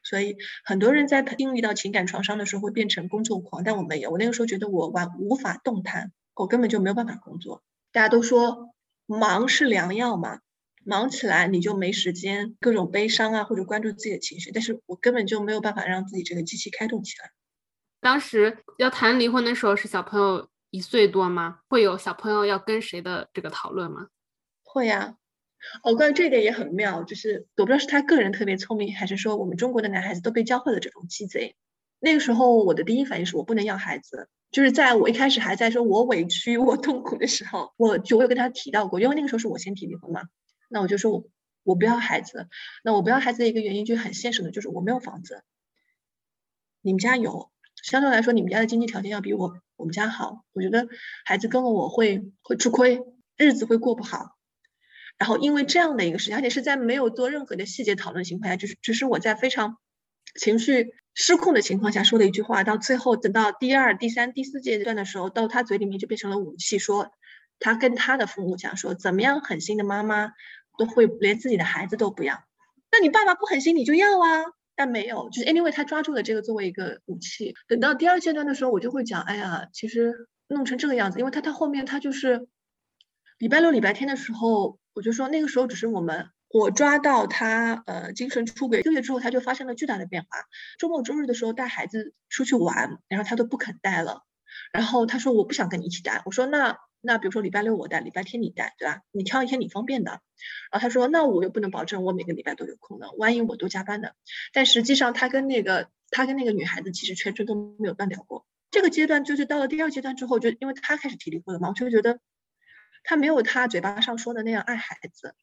[0.03, 4.09] 所以很多人在经历到情感创伤的时候会变成工作狂，但我没有。
[4.09, 7.61] 我那个时候觉得我完无法动弹，我根本就没有办法工作。
[7.91, 8.73] 大家都说
[9.05, 10.39] 忙是良药嘛，
[10.85, 14.51] 忙起来你就没时间各种悲伤啊，或者关注自己的情绪。
[14.51, 17.31] 但是我根本就没有办法让自己这个机器开动起来。
[17.99, 21.60] 当时要谈离婚的时候是小朋友一岁多吗？
[21.67, 24.07] 会有小朋友要跟谁的这个讨论吗？
[24.63, 25.17] 会呀。
[25.84, 31.55] 哦，关于这一点也很妙，就是我不知道是他个人特别聪明，还是说我们中国的男孩子都被教会了这种鸡贼。
[31.99, 40.23] 那个时候我的第一反应是我不能要孩子，就是在我一开始还在说我委屈我痛苦的时候，我就我有跟他提到过，因为那个时候是我先提离婚嘛，
[40.67, 41.25] 那我就说我
[41.62, 42.47] 我不要孩子，
[42.84, 45.43] 那我不要孩子的一个原因就很现实的，就是我没有房子，
[46.81, 47.51] 你们家有，
[47.82, 50.88] 相对来说你们家的经济条件要比我我们家好，我觉得
[51.26, 53.02] 孩子跟了我会会吃亏，
[53.38, 54.38] 日子会过不好。
[55.17, 59.78] 然后因为这样的一个事情，而且是在没有做任何的细节讨论情况下，就是只是我在非常
[60.36, 67.12] 情绪失控的情况下说的一句话，到最后等到第二、第三、第四阶段的时候，到他嘴里面就变成了武器，说
[67.60, 70.32] 他跟他的父母讲说，怎么样狠心的妈妈
[70.78, 72.44] 都会连自己的孩子都不要，
[72.91, 74.44] 那你爸爸不狠心你就要啊，
[74.75, 77.53] 但没有，就是 anyway 他抓住了这个作为一个武器。
[77.67, 82.47] 等到第二阶段的时候，我就会讲，哎呀，其实弄成这个样子，因为他他后面他就是
[83.38, 84.79] 礼拜六、礼拜天的时候。
[84.93, 90.27] 我就说那个时候只是我们，我抓到他呃精神出轨一个月之后，他就发生了巨大的变化。
[90.77, 94.23] 周末周日的时候带孩子出去玩，然后他都不肯带了。
[94.73, 96.21] 然后他说我不想跟你一起带。
[96.25, 99.01] 我说那那比如说礼拜六我带，礼拜天你带，对吧？
[99.11, 100.11] 你挑一天你方便的。
[100.11, 100.21] 然
[100.71, 104.09] 后他说那我又不能保证我每个礼拜都有空的，万一我都加班呢。
[104.53, 108.45] 但实际上他跟那个他跟那个女孩子其实全程都没有断掉过。
[108.69, 112.19] 这个阶段就是到了第二阶段之后，就因为他开始提离婚了嘛，我就觉得。
[113.03, 115.33] 他没有他嘴巴上说的那样爱孩子，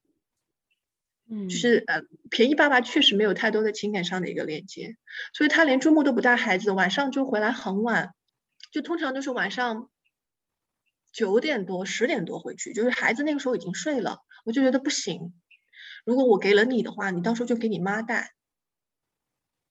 [1.28, 4.96] 嗯，就是呃，便宜爸爸确实没有太多的情感上的一个连接，
[5.32, 8.14] 所以他连周末都不带孩子，晚上就回来很晚，
[8.70, 9.90] 就通常都是晚上
[11.18, 15.35] 九点多、十点多回去，就是孩子那个时候已经睡了，我就觉得不行。
[16.04, 18.31] 如果我给了你的话，你到时候就给你妈带，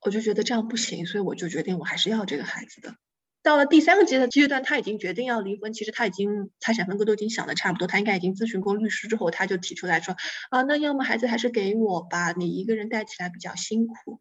[0.01, 2.95] 我就觉得这样不行，所以我就决定我还是要这个孩子的。
[3.43, 5.71] 到了第三个阶段阶段，他已经决定要离婚。
[5.71, 10.17] 其实他已经财产分割都已经想的差不多，他应该已经咨询过律师之后，他就提出来说
[10.51, 14.19] ：“啊，那要么孩子还是给我吧，你一个人带起来比较辛苦。”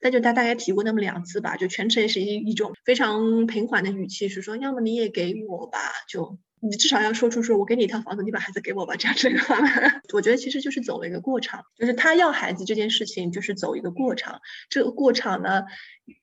[0.00, 5.78] 那就他大概提过那么两次吧，就全程是一一种非常平缓的语气，是说：“要么你也给我吧，
[6.08, 9.56] 就你至少要说出说我给你一套房子，你把孩子给我吧。”这样子的话，
[10.12, 14.40] 我觉得其实就是走了一个过场，就是他要孩子这件事情就是走一个过场。
[14.68, 15.64] 这个过场呢？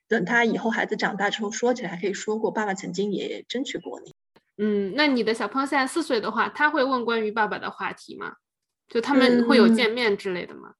[0.08, 4.16] 等他以后孩子长大之后说起来，还可以说过爸爸曾经也争取过你。
[4.58, 8.36] 嗯，那你的小朋友现在四岁的话，他会问关于爸爸的话题吗？
[8.88, 10.76] 就他们会有见面之类的吗？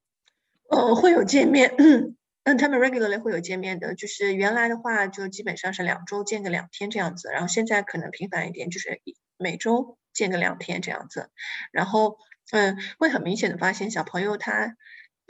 [0.70, 1.76] 哦，会有见面，
[2.44, 3.96] 嗯，他们 regularly 会有见面的。
[3.96, 9.02] 就是原来的话，就基本上是两周见个两天这样子，然后现在可能频繁一点，就是
[9.38, 11.30] 每周见个两天这样子。
[11.72, 12.18] 然后，
[12.52, 14.76] 嗯，会很明显的发现小朋友他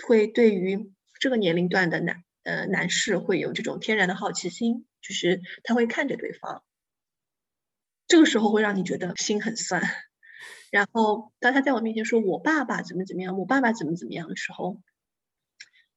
[0.07, 2.23] 会对于这个年龄段的男。
[2.43, 6.63] 呃，男士会有这种天然的好奇心，就是他会看着对方，
[8.07, 9.83] 这个时候会让你觉得心很酸。
[10.71, 14.81] 然后当他在我面前说我爸爸怎么怎么样，我爸爸怎么怎么样的时候，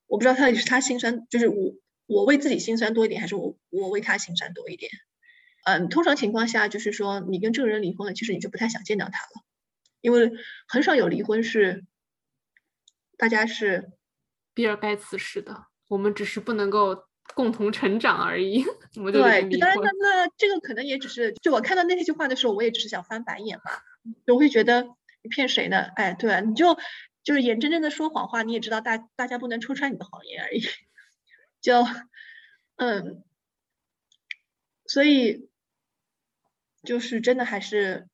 [0.09, 4.91] 我不知道到底是他心酸，就是我我为自己心酸多一点，还是我我为他心酸多一点。
[5.65, 9.45] 嗯，通常情况下就是说，你跟这个人离婚了，其实你就不太想见到他了，
[10.01, 10.33] 因为
[10.67, 11.85] 很少有离婚是
[13.17, 13.93] 大家是
[14.55, 15.67] 比尔盖茨式的。
[15.89, 18.65] 我们只是不能够共同成长而已。
[18.95, 23.73] 对，当然，那那这个可能也只是，就我看到那句话的时候，我也只是想翻白眼嘛。
[24.29, 24.85] 我会觉得
[25.23, 25.81] 你骗谁呢？
[25.97, 26.79] 哎，对，你就
[27.25, 30.63] 就是眼睁睁的说谎话，你也知道大大家不能戳穿你的谎言而已。
[31.61, 31.85] 就
[32.77, 33.25] 嗯，
[34.87, 35.50] 所以
[36.83, 38.09] 就是真的还是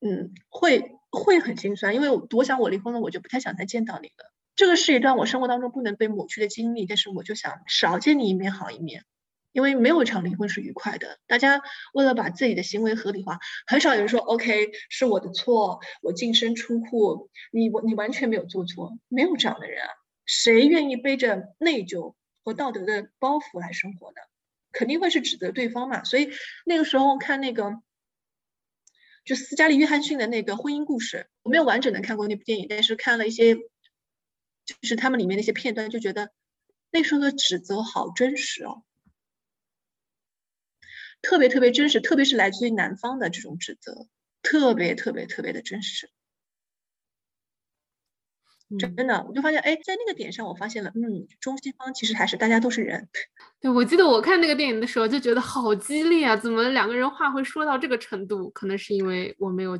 [0.00, 4.32] 嗯，会会很心酸，因为我想我离婚了，我就不太想再见到你了。
[4.54, 9.04] 这个是一段我生活当中不能被抹去的经历，但是我就想少见你一面好一面，
[9.52, 11.18] 因为没有一场离婚是愉快的。
[11.26, 11.60] 大家
[11.94, 19.88] 为了把自己的行为合理化，很少有人说 OK 是我的错，我净身出户，你我你完全没有做错，没有这样的人啊，
[20.26, 24.16] 谁愿意背着内疚和道德的包袱来生活呢？
[24.72, 26.02] 肯定会是指责对方嘛。
[26.04, 26.30] 所以
[26.64, 27.72] 那个时候看那个，
[29.24, 33.56] 就斯嘉丽·约翰逊的那个婚姻故事，我没有完整的看过那部电影，但是看了一些。
[34.64, 36.30] 就是他们里面那些片段，就觉得
[36.92, 38.84] 那时候的指责好真实哦。
[41.20, 44.06] 特别特别真实，特别是来自于男方的这种指责，
[44.40, 46.08] 特别特别特别的真实。
[48.78, 53.08] 真的，我就发现，哎，在那个点上，我发现了，嗯，中西方其实还是大家都是人。
[53.60, 58.50] 对，我记得我看那个电影的时候就觉得好激烈啊，怎么两个人话会说到这个程度？
[58.50, 59.78] 可能是因为我没有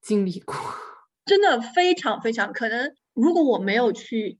[0.00, 0.54] 经历过，
[1.26, 2.94] 真的非常非常可能。
[3.14, 4.38] 如果我没有去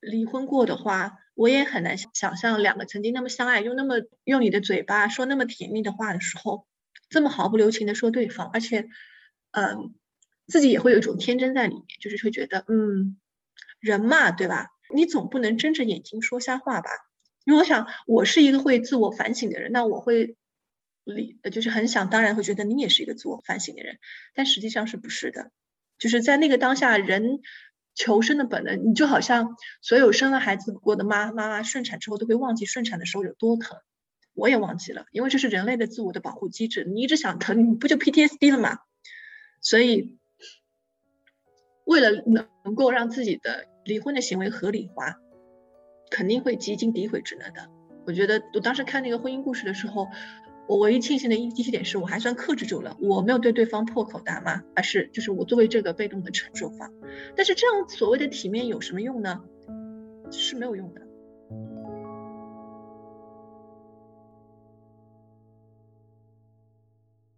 [0.00, 6.66] 离婚过的话，我也很难想象两个曾经那么相爱，用那么用你的嘴巴说那么甜蜜的话的时候，
[7.08, 8.88] 这么毫不留情的说对方，而且，
[9.52, 9.94] 嗯。
[10.46, 13.16] 自己也会有一种天真在里面，就是会觉得，嗯，
[13.80, 14.68] 人嘛，对吧？
[14.94, 16.90] 你总不能睁着眼睛说瞎话吧？
[17.44, 20.36] 因为我想，我是一个会自我反省的人，那我会
[21.04, 23.98] 理，就是很想当然会觉得你也是一个自我反省的人，
[24.34, 25.50] 但实际上是不是的？
[25.98, 27.40] 就是在那个当下，人
[27.94, 33.78] 求生的本能，你就好像所有生了孩子过的妈妈妈顺产之后都会忘记顺产的时候有多疼，
[34.34, 38.78] 我也忘记了，因为这是人类的自我的保护机制，你一直想疼，你不就 PTSD 了吗？
[39.60, 40.18] 所以。
[41.84, 42.10] 为了
[42.64, 45.16] 能够让自己的离婚的行为合理化，
[46.10, 47.68] 肯定会极尽诋毁之能的。
[48.06, 50.08] 我觉得我当时看那个婚姻故事的时候，
[50.66, 56.90] 我唯一庆幸的一一点是我还算克制住了，我没有对对方破口大骂，而是就是我作为这个被动的承受方。
[57.36, 59.42] 但是这样所谓的体面有什么用呢？
[60.30, 61.02] 是没有用的。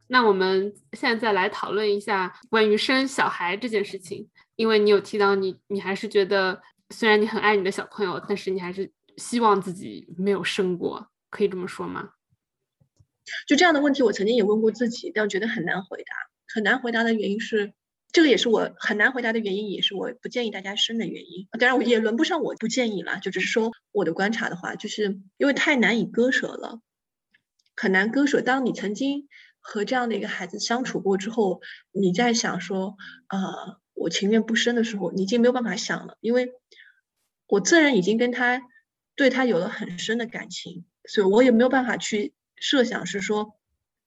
[0.09, 12.11] 那我们现在再来讨论一下关于生小孩这件事情，因为你有提到你，你还是觉得虽然你很爱你的小朋友，但是你还是希望自己没有生过，可以这么说吗？
[13.49, 16.15] 就这样的问题，我曾经也问过自己，但我觉得很难回答。
[16.55, 17.73] 很难回答的原因是，
[18.13, 21.49] 这个也是我很难回答的原因，也是我不建议大家生的原因。
[21.59, 26.81] 当然，我也轮不上我不建议了，就只是说我的观察的话，就是因为太难以割舍了，
[27.75, 28.41] 很难割舍。
[28.41, 29.29] 当你曾经。
[29.69, 31.61] 和这样的一个孩子相处过之后，
[31.91, 32.97] 你在想说，
[33.27, 36.53] 呃，我情愿不生的时候，你已经没有办法想了，因为
[37.49, 38.63] 我自然已经跟他
[39.17, 43.57] 对他有了很深的感情，所以我也没有办法去设想是说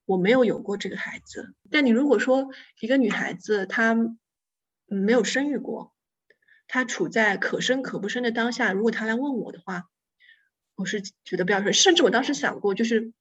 [0.05, 1.53] 我没有有过这个孩子。
[1.69, 2.47] 但你如果说
[2.79, 3.97] 一个女孩子她
[4.85, 5.93] 没有生育过，
[6.69, 9.89] 她处在可生可不生的当下，如果她来问我的话，
[10.75, 13.11] 我是觉得不要说，甚至我当时想过就是。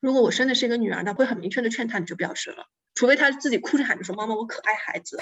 [0.00, 5.20] 如果我生的是一个女儿，那会很明确的劝她，你就不要生了，除非她自己哭着喊着说：“妈妈，我可爱孩子。”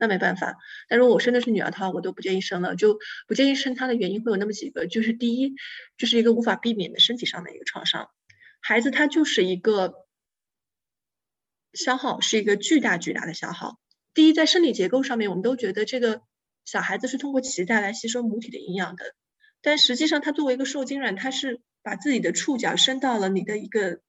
[0.00, 0.56] 那没办法。
[0.88, 2.74] 但如果我生的是女儿的话，我都不建议生了。
[2.74, 5.54] 就不建议生她的原因会有那么几个，就是第一，
[5.98, 8.08] 就是一个无法避免的身体上的一个创伤。
[8.60, 10.06] 孩子他就是一个
[11.74, 13.78] 消耗，是一个巨大巨大的消耗。
[14.14, 16.22] 第一，在生理结构上面，我们都觉得这个
[16.64, 19.14] 小孩子是通过脐带来吸收母体的营养的，
[19.60, 21.60] 但实际上他作为一个受精卵，他是。
[21.82, 24.00] 把自己的触角伸到了你的一个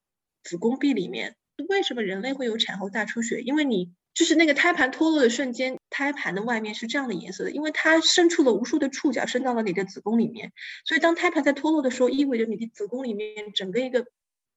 [0.44, 1.36] 子宫壁里面。
[1.68, 3.42] 为什么人类会有产后大出血？
[3.42, 10.54] 因为你就是那个胎盘脱落的瞬间，胎盘的外面是这样的颜色的，因为它伸出了无数的触角，伸到了你的子宫里面。
[10.86, 14.08] 所以当胎盘在脱落的时候，意味着你的子宫里面整个一个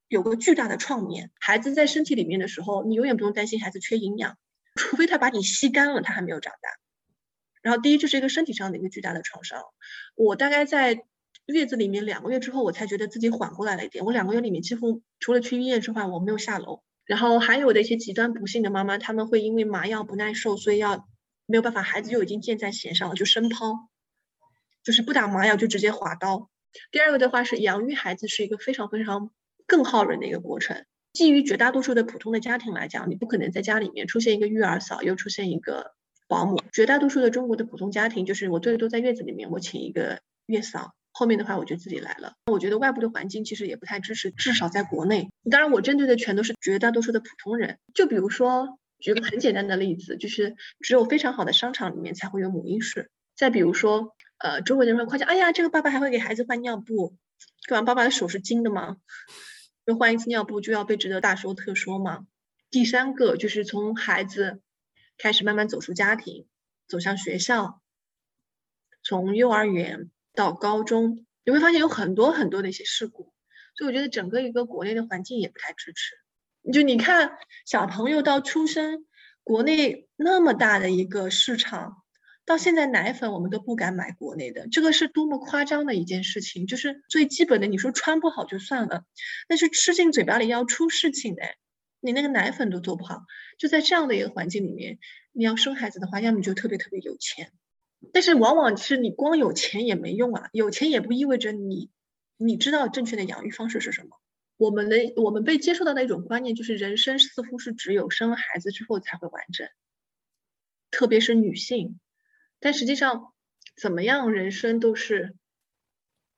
[0.06, 1.32] 有个巨大的创面。
[1.40, 4.38] 孩子在身体里面的时候，你永远不用担心孩子缺营养，
[4.76, 6.68] 除非他把你吸干了，他还没有长大。
[7.62, 9.60] 然后第一，就是一个身体上的一个巨大的创伤。
[10.14, 11.04] 我大概在。
[11.46, 14.04] 月子里面两个月之后，我才觉得自己缓过来了一点。
[14.04, 16.82] 我两个月里面几乎除了去医院之外，我没有下楼。
[17.04, 21.08] 然后还有的一些极端不幸的妈妈，他们会因为麻药不耐受，所以要
[21.46, 23.88] 没有办法，孩子就已经箭在弦上了，就生抛，
[24.84, 26.48] 就是不打麻药就直接划刀。
[26.92, 29.30] 第二个的话是养育孩子是一个非常非常
[29.66, 30.84] 更耗人的一个过程。
[31.12, 35.92] 基于绝大多数的普通的家庭来讲，你不可能在家里面出现一个育儿嫂，又出现一个
[36.28, 36.62] 保姆。
[36.72, 40.94] 绝大多数的中国的普通家庭，就是我最多在月子里面我请一个月嫂。
[41.12, 42.34] 后面的话我就自己来了。
[42.50, 45.30] 我觉得外部的环境其实也不太支持，至少在国内。
[45.50, 47.78] 当然，我针对的全都是绝大多数的普通人。
[47.94, 53.10] 就比如说，举个很简单的例子，就是只有非常好的商场里面才会有母婴室。
[53.36, 57.14] 再比如说，呃，周围的人会夸奖：“哎呀，这个爸爸还会给孩子换尿布，
[57.68, 57.84] 干嘛？
[57.84, 58.96] 爸爸的手是金的吗？
[59.84, 62.26] 就换一次尿布就要被值得大说特说吗？”
[62.70, 64.62] 第三个就是从孩子
[65.18, 66.46] 开始慢慢走出家庭，
[66.88, 67.82] 走向学校，
[69.02, 70.10] 从幼儿园。
[70.34, 73.32] 到高中，你会发现有很多很多的一些事故，
[73.76, 76.16] 所以我觉得整个一个国内的环境也不太支持。
[76.72, 79.04] 就你看，小朋友到出生，
[79.42, 81.96] 国内那么大的一个市场，
[82.44, 86.66] 到现在奶粉我们都不敢买国内的，这个是多么夸张的一件事情。
[86.66, 89.04] 就是最基本的，你说穿不好就算了，
[89.48, 91.42] 但是吃进嘴巴里要出事情的，
[92.00, 93.22] 你那个奶粉都做不好。
[93.58, 94.98] 就在这样的一个环境里面，
[95.32, 97.52] 你要生孩子的话，要么就特别特别有钱。
[98.12, 101.90] 但是往往是你光有钱也没用啊，有钱也不意味着你，
[102.36, 104.18] 你知道正确的养育方式是什么。
[104.56, 109.68] 我们的我们被接受到的一种观念，就是人生似乎是只有生了孩子之后才会完整，
[110.90, 111.98] 特别是女性。
[112.60, 113.32] 但实际上，
[113.76, 115.34] 怎么样人生都是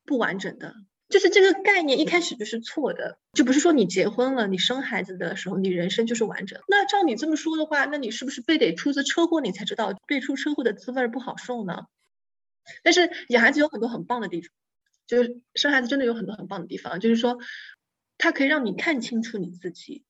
[0.07, 0.75] 不完整的，
[1.09, 3.19] 就是这个概念一开始就是错的。
[3.33, 6.61] 就不是说你结婚了，你生孩子的时候，你人生就是完整。
[6.69, 11.87] 那照你这么说的话，那你是不是非得出次车祸你才知道被出车祸的滋味不好受呢？
[12.83, 14.51] 但是养孩子有很多很棒的地方，
[15.07, 17.39] 就是生孩子真的有很多很棒的地方，就是说。
[18.17, 20.05] 它可以让你看清楚你自己，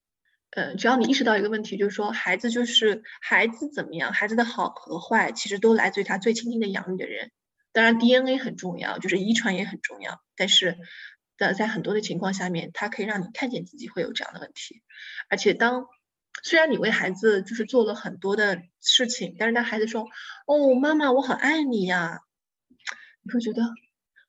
[0.50, 7.32] 呃，只要你意识到一个问题，就是说孩子就是孩子怎么样，孩子的好和坏其实都来自于他最亲近的养育的人。
[7.74, 10.22] 当然，DNA 很重要，就是遗传也很重要。
[10.36, 10.78] 但是，
[11.36, 14.82] 在在很多的情况下面，它可以让你看见自己会有这样的问题。
[15.28, 15.86] 而且，当
[16.44, 20.06] 虽然你为孩子就是做了很多的事情，但是当孩子说
[20.46, 22.20] ：“哦，妈妈，我很爱你呀。”
[23.26, 23.62] 你会觉得，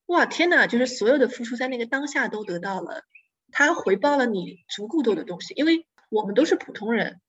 [0.07, 0.65] 哇，天哪！
[0.65, 3.03] 就是所有的付出在那个当下都得到了。
[3.51, 7.21] 他回报了你足够多的东西，因为我们都是普通人。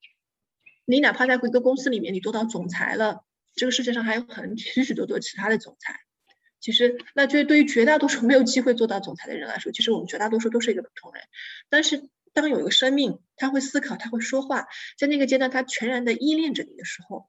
[0.86, 5.94] 你哪怕在一个公司里面，你做到总裁了，这个世界上还有很许许多多其他的总裁。
[6.66, 11.22] 其实，那就对于绝大多数 没有机会做到总裁的人来说，其实我们绝大多数都是一个普通人。
[11.68, 14.66] 但是，当有一个生命，他会思考，他会说话，
[14.98, 17.28] 在那个阶段，他全然的依恋着你的时候，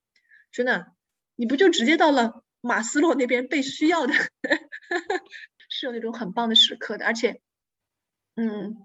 [0.51, 0.87] 真的，
[1.35, 4.15] 你不就直接到了马斯洛那边被需要的，
[5.69, 7.39] 是有那种很棒的时刻的，而且。
[8.35, 8.75] 嗯，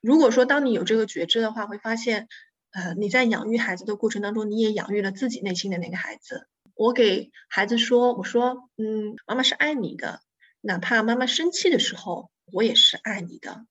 [0.00, 2.26] 如果说当你有这个觉知的话，会发现，
[2.70, 6.46] 呃，你在养育孩子的过程当中，你也养育了自己内心的那个孩子。
[6.80, 10.22] 我给孩子说，我说，嗯，妈妈是爱你的，
[10.62, 13.66] 哪怕妈妈生气的时候，我也是爱你的。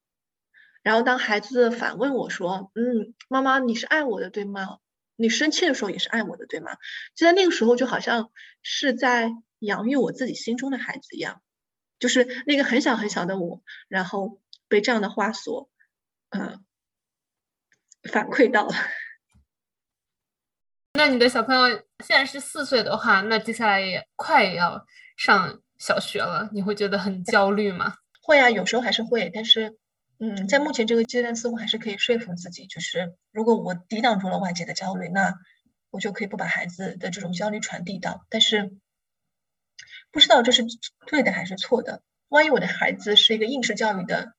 [0.84, 4.78] 然后当孩子反问我说，嗯，妈妈你是爱我的对吗？
[5.16, 6.78] 你生气的时候也是爱我的对吗？
[7.16, 8.30] 就在那个时候，就好像
[8.62, 11.42] 是在养育我自己心中的孩子一样，
[11.98, 14.40] 就是那个很小很小的我，然后。
[14.68, 15.68] 被这样的话所，
[16.30, 16.60] 呃，
[18.04, 18.76] 反馈到了。
[20.94, 24.84] 那你的小朋友现在是四岁的话，那接下来也快也要
[25.18, 27.96] 上小学了，你会觉得很焦虑吗？
[28.22, 29.30] 会啊，有时候还是会。
[29.34, 29.78] 但是，
[30.20, 35.34] 嗯，在目前这个阶段，似乎还是可以说服自己，就是如果我抵挡住了外界的焦虑，那
[35.92, 38.26] 我就可以不把孩子的这种焦虑传递到。
[38.30, 38.72] 但是，
[40.12, 40.64] 不知道这是
[41.08, 42.02] 对的还是错的。
[42.30, 44.34] 万一我的孩子是一个应试教育的。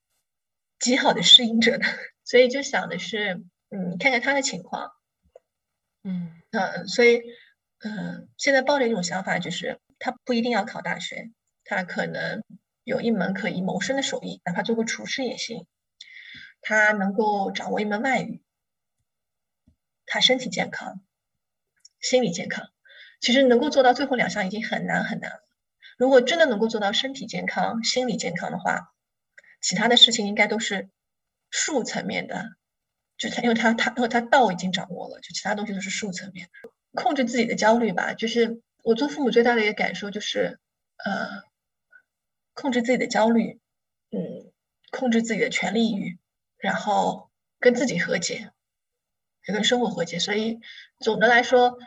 [0.78, 1.86] 极好的适应者呢，
[2.24, 3.34] 所以就想的是，
[3.70, 4.90] 嗯，看看他的情况，
[6.04, 6.32] 嗯。
[6.52, 7.22] 嗯，所以，
[7.80, 11.30] 嗯，现在抱着一种想法，就是他不一定要考大学，
[11.64, 12.42] 他可能
[12.84, 15.66] 有一门可以谋生的手艺，哪怕做个厨师也行，
[16.60, 18.42] 他能够掌握一门外语，
[20.06, 21.00] 他身体健康，
[22.00, 22.70] 心理健康，
[23.20, 25.46] 其实能够做到最后两项已经很难很难了。
[25.96, 28.92] 如果真的能够做到身体健康、心理健康的话，
[29.60, 30.88] 其他的事情应该都是
[31.50, 32.56] 术层面的，
[33.20, 36.48] 就他，因为他他因为他道已经掌握了，就其他东西都是术层面。
[36.94, 40.58] 控制自己的焦虑吧，就是我做父母最大的一个感受就是，
[41.04, 41.42] 呃，
[42.54, 43.60] 控制自己的焦虑，
[44.10, 44.50] 嗯，
[44.90, 46.18] 控制自己的权利欲，
[46.56, 48.50] 然后跟自己和解，
[49.46, 50.18] 也跟生活和解。
[50.18, 50.58] 所以
[50.98, 51.78] 总的来说，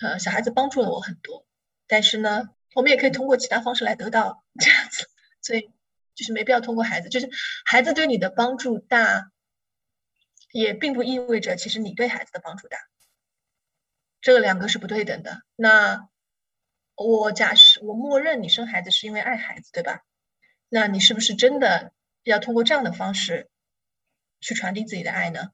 [0.00, 1.46] 呃，小孩子帮助了我很多，
[1.86, 5.06] 但是呢，我们也可以通过其他方式来得到 这样子，
[5.42, 5.70] 所以。
[6.18, 7.30] 就是没必要通过孩子，就是
[7.64, 9.30] 孩子对你的帮助大，
[10.60, 12.78] 也并不意味着其实你对孩子的帮助大，
[14.20, 15.42] 这两个是不对等的。
[15.56, 16.08] 那
[16.96, 20.02] 我假设我默认你生孩子是因为爱孩子，对吧？
[20.68, 21.92] 那你是不是真的
[22.24, 23.48] 要通过这样的方式
[24.40, 25.50] 去传递自己的爱呢？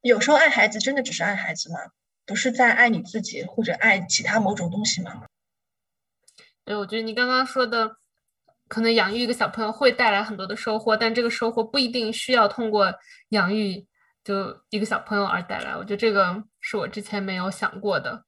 [0.00, 1.78] 有时候爱孩子真的只是爱孩子吗？
[2.26, 5.26] 不是在爱你自己或者爱其他某种东西吗？
[6.64, 7.96] 对，我觉得你刚刚说的。
[8.68, 12.94] 可能养育一个小朋友会带来很多的收获，但这个收获不一定需要通过
[13.28, 13.86] 养育
[14.24, 15.76] 就一个小朋友而带来。
[15.76, 18.24] 我觉得这个是我之前没有想过的，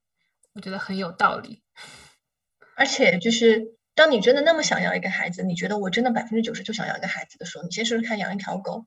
[0.53, 1.63] 我觉得很有道理。
[2.77, 8.87] 而且就是当你真的那么想要一个孩子，你觉得我真的百分之九十就想要一个孩子的时候，你先试试看养一条狗，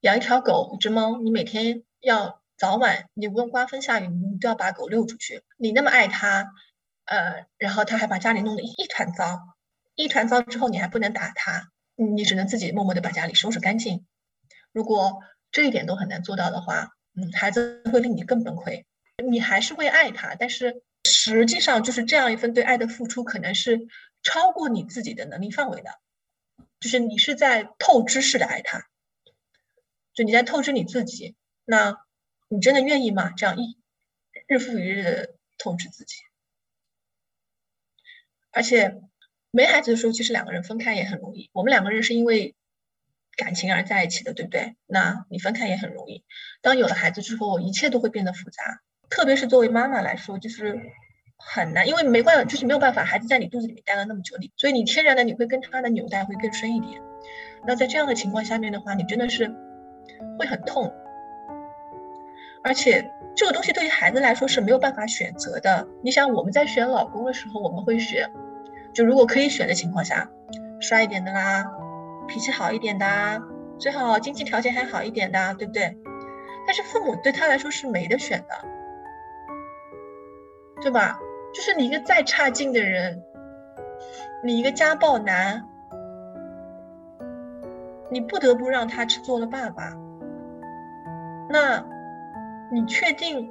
[0.00, 5.42] 养一条狗、一只猫，你每天要早晚，你无论刮风下雨，你都要把狗遛出去。
[5.56, 6.52] 你那么爱它，
[7.06, 9.40] 呃，然后它还把家里弄得一团糟。
[9.94, 14.06] 一团糟之后，你还不能打它，你只能自己默默的把家里收拾干净。
[14.72, 15.22] 如果
[15.56, 18.84] 这一点都很难做到的话，嗯，孩子会令你更崩溃。
[19.26, 23.88] 你还是会爱他，但是实际上就是这样一份对爱的付出，可能是
[24.22, 25.88] 超过你自己的能力范围的。
[26.78, 28.86] 就是你是在透支式的爱他，
[30.12, 31.34] 就你在透支你自己。
[31.64, 32.04] 那
[32.48, 33.30] 你真的愿意吗？
[33.30, 33.78] 这样一
[34.46, 36.16] 日复一日的透支自己，
[38.50, 39.00] 而且。
[39.52, 41.48] 没孩子的时候，其实两个人分开也很容易。
[41.54, 42.54] 我们两个人是因为
[43.36, 44.76] 感情而在一起的，对不对？
[44.86, 46.24] 那你分开也很容易。
[46.62, 48.80] 当有了孩子之后，一切都会变得复杂，
[49.10, 50.80] 特别是作为妈妈来说，就是
[51.36, 57.00] 很难，因为没办法，就是没有办法，孩子在你肚子里面待了那么久，你所以你天然的你会跟他的纽带会更深一点。
[57.66, 59.54] 那在这样的情况下面的话，你真的是
[60.38, 60.92] 会很痛，
[62.64, 65.86] 而且这个东西对于孩子来说是没有办法选择的。
[66.02, 68.30] 你想我们在选老公的时候，我们会选，
[68.94, 70.30] 就如果可以选的情况下，
[70.80, 71.70] 帅一点的啦。
[72.26, 73.42] 脾气好一点的，
[73.78, 75.96] 最好经济条件还好一点的，对不对？
[76.66, 78.54] 但是父母对他来说是没得选的，
[80.82, 81.18] 对吧？
[81.54, 83.22] 就是你一个再差劲的人，
[84.44, 85.64] 你一个家暴男，
[88.10, 89.96] 你不得不让他去做了爸爸。
[91.48, 91.84] 那，
[92.72, 93.50] 你确定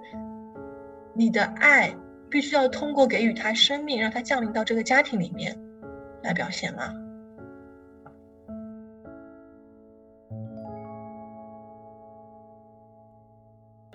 [1.13, 1.95] 你的爱
[2.29, 5.57] 必须要通过给予他生命，让他降临到这个家庭里面
[6.21, 6.93] 来表现吗？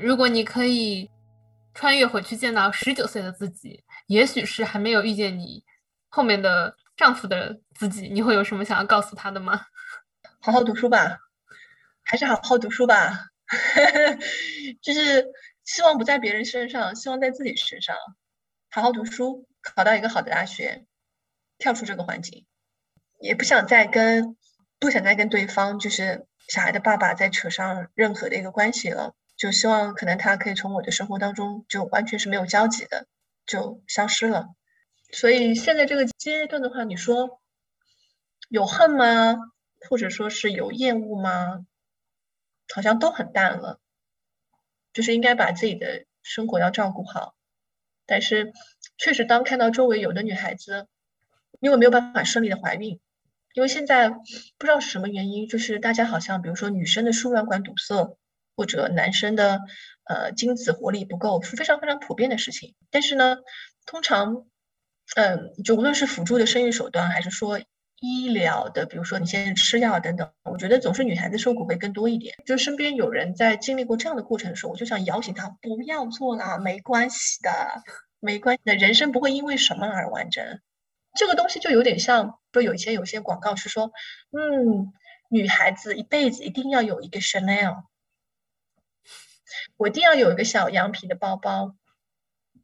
[0.00, 1.10] 如果你可以
[1.74, 5.62] 穿越回去见到十九岁的自己，也许是还没有遇见你
[6.08, 9.66] 后面的丈夫的自己，你会有什么想要告诉他的吗？
[10.40, 11.18] 好好读书吧，
[12.02, 13.26] 还是好好读书吧，
[14.80, 15.26] 就是
[15.64, 17.94] 希望不在别人身上，希望在自己身上，
[18.70, 20.86] 好好读书，考到一个好的大学，
[21.58, 22.46] 跳出这个环境，
[23.20, 24.34] 也不想再跟
[24.78, 29.14] 不想再跟对方，就是小孩的爸爸再扯上任何的一个关系了。
[29.40, 33.06] 就希望可能他可以从我的生活当中就完全是没有交集的，
[33.46, 34.50] 就消失了。
[35.12, 37.40] 所以现在这个阶段的话，你说
[38.50, 39.38] 有恨吗？
[39.88, 41.64] 或者说是有厌恶吗？
[42.74, 43.80] 好像都很淡了。
[44.92, 47.34] 就是应该把自己的生活要照顾好。
[48.04, 48.52] 但是
[48.98, 50.86] 确实，当看到周围有的女孩子
[51.60, 53.00] 因为没有办法顺利的怀孕，
[53.54, 54.20] 因为现在不
[54.58, 58.18] 知道是什么原因，就是大家好像比如说女生的输卵管堵塞。
[58.60, 59.62] 或者男生的
[60.04, 63.38] 呃精子活力不够是非常非常普遍的事情，但是呢，
[63.86, 64.44] 通常，
[65.16, 67.58] 嗯，就无论是辅助的生育手段，还是说
[68.00, 72.34] 医疗的，比如说你现在吃药等等，我觉得总是女孩子受苦会更多一点。
[72.44, 77.50] 就身边有人在经历过这样的过程的时候，我就想摇醒他，不要做了，没关系的，
[78.20, 80.60] 没关系的，人生不会因为什么而完整。
[81.14, 83.90] 这个东西就有点像，说有以前有些广告是说，
[84.32, 84.92] 嗯，
[85.30, 87.84] 女孩子一辈子一定要有一个 Chanel。
[89.76, 91.74] 我一定要有一个小羊皮的包包，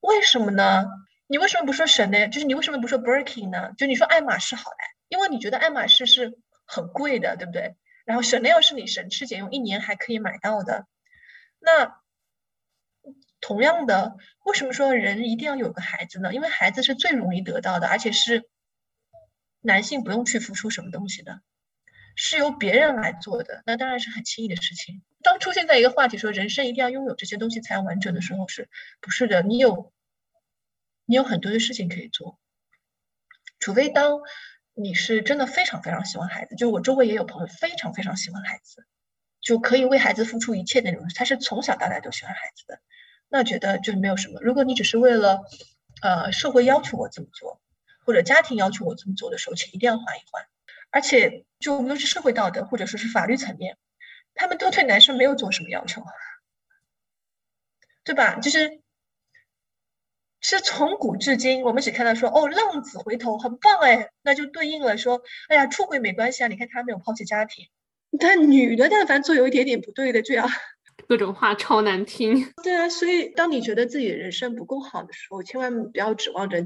[0.01, 0.85] 为什么呢？
[1.27, 2.29] 你为什么不说神呢？
[2.29, 3.73] 就是你为什么不说 Birkin 呢？
[3.77, 4.77] 就你说爱马仕好嘞，
[5.09, 7.77] 因为你觉得爱马仕是很贵的，对不对？
[8.05, 10.87] 然后 Chanel 是你省吃俭用一年还可以买到的。
[11.59, 12.01] 那
[13.41, 16.33] 同样的，为什么说人一定要有个孩子呢？
[16.33, 18.49] 因为孩子是最容易得到的，而且是
[19.61, 21.41] 男性不用去付出什么东西的。
[22.15, 25.03] 是由别人来做的，那当然是很轻易的事情。
[25.23, 28.69] 当出现在一个话题说人生一定要拥有这些东西才完整的时候，是
[29.01, 29.43] 不是的？
[29.43, 29.93] 你有，
[31.05, 32.39] 你有很多的事情可以做，
[33.59, 34.21] 除非当
[34.75, 38.85] 你是真的非常非常喜欢孩子，就我周围也有朋友非常非常喜欢孩子，
[39.41, 42.81] 就可以为孩子付出一切那种，他是从小到大都喜欢孩子的，
[43.29, 44.41] 那觉得就没有什么。
[44.43, 45.41] 如果你只是为了，
[46.03, 47.61] 呃，社会要求我这么做，
[48.05, 50.47] 或者家庭要求我这么做的时候，请一定要缓一缓。
[50.91, 53.77] 而且，就无论是社会道德，或者说是法律层面，
[54.37, 56.03] 他们都对男生没有做什么要求，
[58.05, 58.37] 对吧？
[58.37, 58.81] 就是，
[60.41, 67.67] 是从古至今，我们只看到说，哦，浪子回头很棒哎，那就对应了说，哎呀，出轨没关系啊，你看他没有抛弃家庭。
[68.21, 70.47] 但女的，但凡做有一点点不对的，就要
[71.09, 72.53] 各种话超难听。
[72.63, 76.65] 对啊，所以当你觉得自己的人生不够好的时候，千万不要指望着。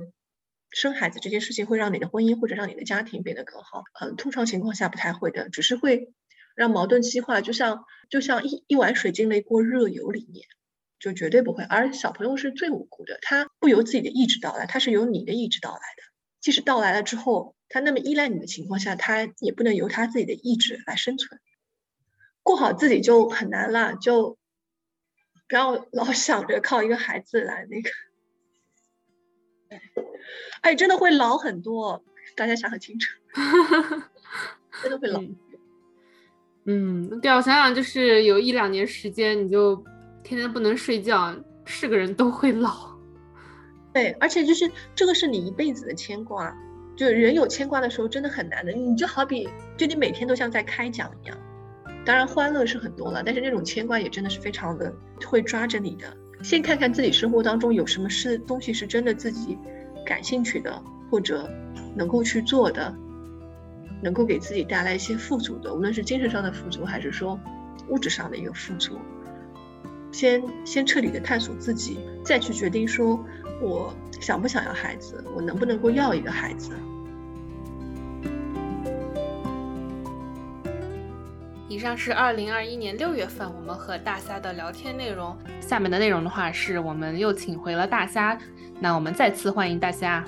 [0.72, 6.12] 生孩子这件事情会让你的婚姻或者让你的家庭变得更好，嗯，通常情况下不太会的，只是会
[6.60, 10.46] 让矛盾激化，就像就像一一碗水进了一锅热油里面，
[10.98, 11.64] 就绝对不会。
[11.64, 16.02] 而小朋友是最无辜的，他不由自己的意志到来，他是由你的意志到来的。
[16.38, 21.40] 即使到来了之后，他那么依赖你的情况下，他也不能由他自己的意志来生存。
[22.42, 24.36] 过好自己就很难了，就
[25.48, 27.90] 不要老想着靠一个孩子来那个。
[30.60, 32.04] 哎，真的会老很多，
[32.36, 33.18] 大家想很清楚，
[34.82, 35.22] 真的会老。
[35.22, 35.38] 嗯，
[36.66, 39.76] 嗯对啊，我想想，就是有一两年时间，你就
[40.22, 41.34] 天天不能睡觉，
[41.64, 42.90] 是个人都会老。
[43.92, 46.54] 对，而且就是这个是你一辈子的牵挂，
[46.96, 48.72] 就人有牵挂的时候真的很难的。
[48.72, 51.36] 你就好比，就你每天都像在开讲一样，
[52.04, 54.94] 当然欢乐是很多了，但是那种牵挂也真的是非常的
[55.26, 56.16] 会抓着你的。
[56.42, 59.58] 先看看自己生活当中有什么事东西是真的自己。
[60.06, 61.48] 感兴趣的或者
[61.94, 62.92] 能够去做的，
[64.02, 67.38] 能够给自己带来一些富足的，无论是精神上的富足，还是说
[67.88, 68.98] 物质上的一个富足。
[70.12, 73.24] 先先彻底的探索自己，再去决定说
[73.60, 76.72] 我想不想要孩子，我能不能够要一个孩子。
[81.68, 85.38] 以上是二零二一年六月份我们和大虾的聊天内容。
[85.60, 88.36] 下面的内容的话，是我们又请回了大虾，
[88.80, 90.24] 那我们再次欢迎大虾。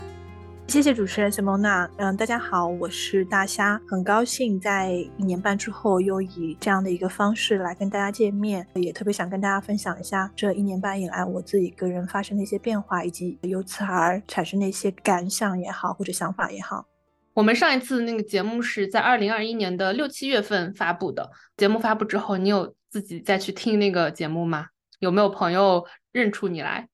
[0.72, 1.86] 谢谢主持人谢蒙娜。
[1.98, 16.86] 嗯，大家好，我是大虾，很高兴在一年半之后又以这样的一个方式来跟大家见面，也特别想跟大家分享一下这一年半以来我自己个人发生的一些变化，以及由此而产生的一些感想也好，或者想法也好。
[17.34, 24.68] 我们上一次那个节目是在二零二一年的六七月份发布的，节目发布之后，你有自己再去听那个节目吗？
[25.00, 26.88] 有没有朋友认出你来？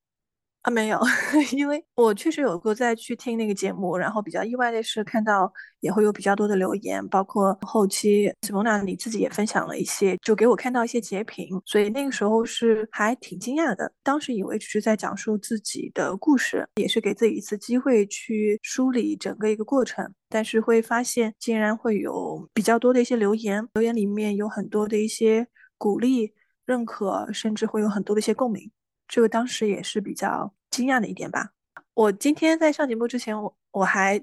[0.70, 1.00] 没有，
[1.56, 13.92] 因为我确实有过再去听那个节目，然后比较意外的是看到也会有比较多的留言，包括后期西蒙娜你自己也分享了一些，就给我看到一些截屏，所以那个时候是还挺惊讶的。
[14.02, 25.46] 当时以为只是在讲述自己的故事，也是给自己一次机会去梳理整个一个过程，但是会发现竟然会有比较多的一些留言，留言里面有很多的一些
[25.76, 26.34] 鼓励、
[26.66, 28.70] 认可，甚至会有很多的一些共鸣。
[29.06, 31.50] 这个当时也是比较惊讶的一点吧。
[31.94, 34.18] 我今天在上节目之前，我我还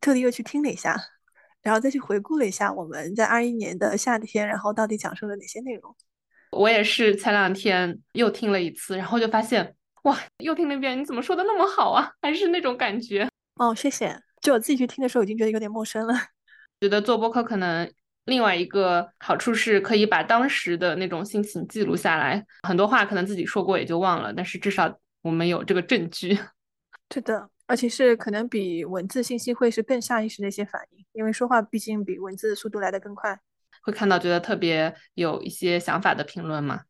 [0.00, 0.96] 特地又去听了一下，
[1.62, 5.94] 然后再去回顾了一下我们在二一年的夏天，然后到底讲述了哪些内容。
[6.50, 12.12] 我也是前两天又听了一次，然后就发现，哇，又听了一遍，你怎么说的那么好啊？
[12.22, 13.28] 还是那种感觉。
[13.56, 14.18] 哦，谢谢。
[14.40, 16.14] 就我自己去听的时候，已经觉得有点陌生了。
[16.80, 17.92] 觉得做播客可能。
[18.26, 26.38] 另外一个好处是可以把当时的那种心情记录下来，很多话可能自己说过也就忘了，但是至少我们有这个证据。
[27.10, 33.40] 是的，而且是可能比文字信息会是更下意识的一些反应，因为说话毕竟比文字的速度来得更快。
[33.82, 36.82] 会看到觉得特别有一些想法的评论吗？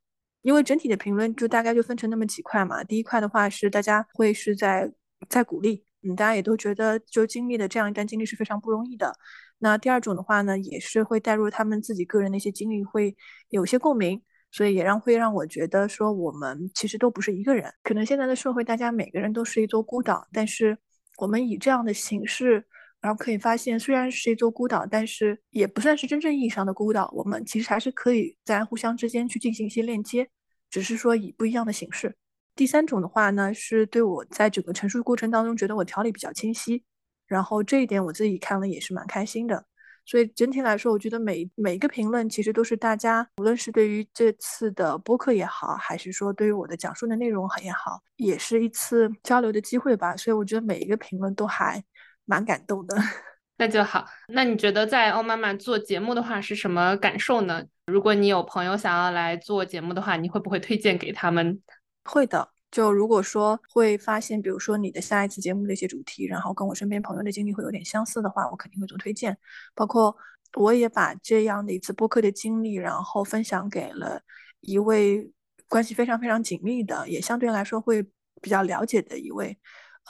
[0.43, 2.83] 因为整体的评论就大概就分成那么几块嘛。
[2.83, 4.91] 第一块的话是大家会是在
[5.29, 9.13] 在鼓励，嗯，大家也都觉得就经历的这样一段经历是非常不容易的。
[9.59, 13.17] 那第二种的话呢，也是会带入他们自己个人的一些经历，会
[13.49, 14.23] 有些共鸣，
[14.55, 17.75] 所以也让会让我觉得说，我们其实都不是一个人。
[17.83, 20.79] 可能现在的社会，大家每个人都是一座孤岛，但是
[21.17, 22.65] 我们以这样的形式，
[23.01, 27.11] 然后可以发现，虽然是一座孤岛，但是也不算是真正意义上的孤岛。
[27.13, 30.31] 我们其实还是可以在互相之间去进行一些链接，
[30.71, 32.15] 只是说以不一样的形式。
[32.55, 36.85] 第三种的话呢，是对我在整个陈述过程当中，觉得我条理比较清晰。
[37.27, 39.67] 然后这一点我自己看了也是蛮开心的，
[40.07, 50.17] 所以整体来说，我觉得每每一个评论其实都是大家，无论是对于这次的播客也好，还是说对于我的讲述的内容也好，也是一次交流的机会吧。
[50.17, 51.83] 所以我觉得每一个评论都还
[52.25, 52.97] 蛮感动的。
[53.57, 54.05] 那就好。
[54.29, 57.63] 那你觉得在欧妈妈做节目的话是什么感受呢？
[57.87, 61.61] 如果你有朋友想要来做节目的话，你会不会推荐给他们？
[62.05, 62.54] 会的。
[62.75, 69.39] 就如果说会发现，比如说你的下一次节目的一些主题，然后跟我身边朋友的经历会有点相似的话，我肯定会做推荐。
[69.77, 70.17] 包括
[70.55, 74.21] 我也把这样的一次播客的经历，然后分享给了
[74.59, 75.31] 一位
[75.69, 78.03] 关系非常非常紧密的，也相对来说会
[78.43, 79.57] 比较了解的一位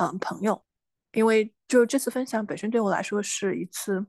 [0.00, 0.64] 嗯朋友。
[1.12, 4.06] 因为就这次分享本身对我来说是一次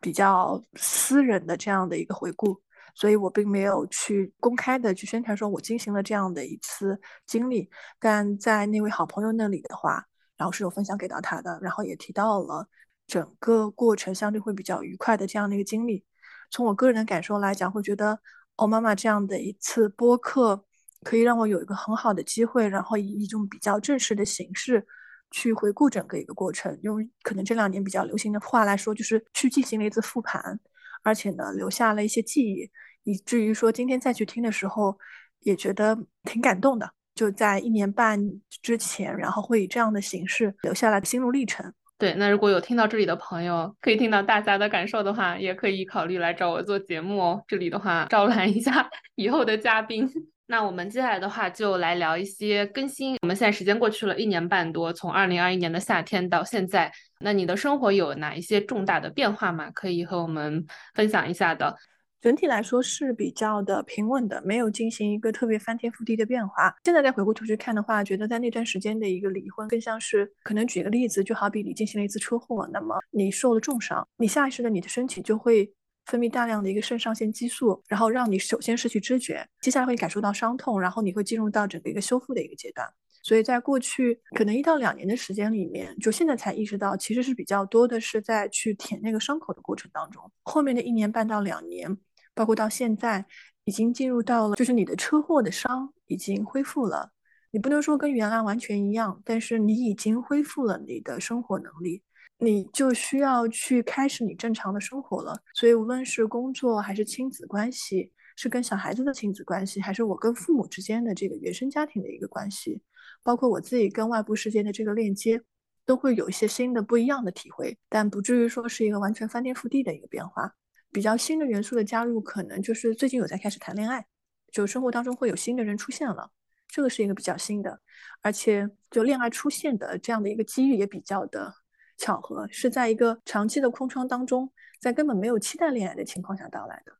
[0.00, 2.60] 比较私人的这样的一个回顾。
[2.94, 7.68] 所以我并没有去公开的去宣传说我进行了这样的一次经历，
[7.98, 12.68] 但在那位好朋友那里的话，然后是有分享给到他的，然后也提到了
[13.06, 16.04] 整个过程相对会比较愉快的这样的一个经历。
[16.50, 18.18] 从我个人的感受来讲，会觉得
[18.56, 20.64] 哦，妈妈这样的一次播客
[21.02, 24.86] 可以让我有一个很好的机会，然后以一种比较正式的形式
[25.30, 30.60] 去回顾整个一个过程，用可能这两年比较流行的话来说，就是去进行了一次复盘。
[31.02, 32.70] 而且呢，留下了一些记忆，
[33.04, 34.98] 以至于说今天再去听的时候，
[35.40, 36.90] 也觉得挺感动的。
[37.14, 38.18] 就在一年半
[38.62, 41.72] 之前，然后会以这样的形式留下来心路历程。
[41.98, 47.44] 对，那如果有听到这里的朋友，可以听到大家的感受的话，也可以考虑来找我做节目哦。
[47.46, 50.10] 这里的话，招揽一下 以后的嘉宾。
[50.46, 53.16] 那我们接下来的话就来聊一些更新。
[53.22, 59.70] 我们现在时间过去了一年半多，从二零二一年的夏天到现在，那你的生活有哪一些重大的变化吗？
[59.70, 61.74] 可以和我们分享一下的。
[62.20, 66.72] 整体来说是比较的平稳的，没有进行一个特别翻天覆地的变化。
[66.84, 75.72] 现在再回过头去看的话，觉得在那段时间的一个离婚，更像是可能举个例子，就好比你进行了一次车祸，那么你受了重伤，你下意识的你的身体就会。
[76.06, 82.88] 分泌大量的一个肾上腺激素，然后让你首先失去知觉，接下来会感受到伤痛，然后你会进入到整个一个修复的一个阶段。
[83.24, 90.20] 所以在过去可能一到两年的时间里面，就现在才意识到，其实是比较多的是在去舔那个伤口的过程当中。
[90.42, 91.96] 后面的一年半到两年，
[92.34, 93.24] 包括到现在，
[93.62, 97.12] 已经进入到了就是你的车祸的伤已经恢复了，
[97.52, 102.02] 你不能说跟原来完全一样，但是你已经恢复了你的生活能力，
[102.38, 105.40] 你就需要去开始你正常的生活了。
[105.54, 112.82] 所以无论是工作还是亲子关系，是跟小孩子的亲子关系，还是我跟父母之间的这个原生家庭的一个关系。
[113.22, 115.40] 包括我自己跟外部世界的这个链接，
[115.86, 120.52] 都会有一些新的不一样的体会，但不至于说是一个完全翻天覆地的一个变化。
[120.90, 124.04] 比较新的元素的加入，可能就是最近有在开始谈恋爱，
[124.50, 126.30] 就生活当中会有新的人出现了，
[126.68, 127.80] 这个是一个比较新的，
[128.20, 131.54] 而且就恋爱出现的这样的一个机遇也比较的
[131.96, 136.92] 巧合，是在一个长期的空窗当中，在根本没有期待恋爱的情况下到来的。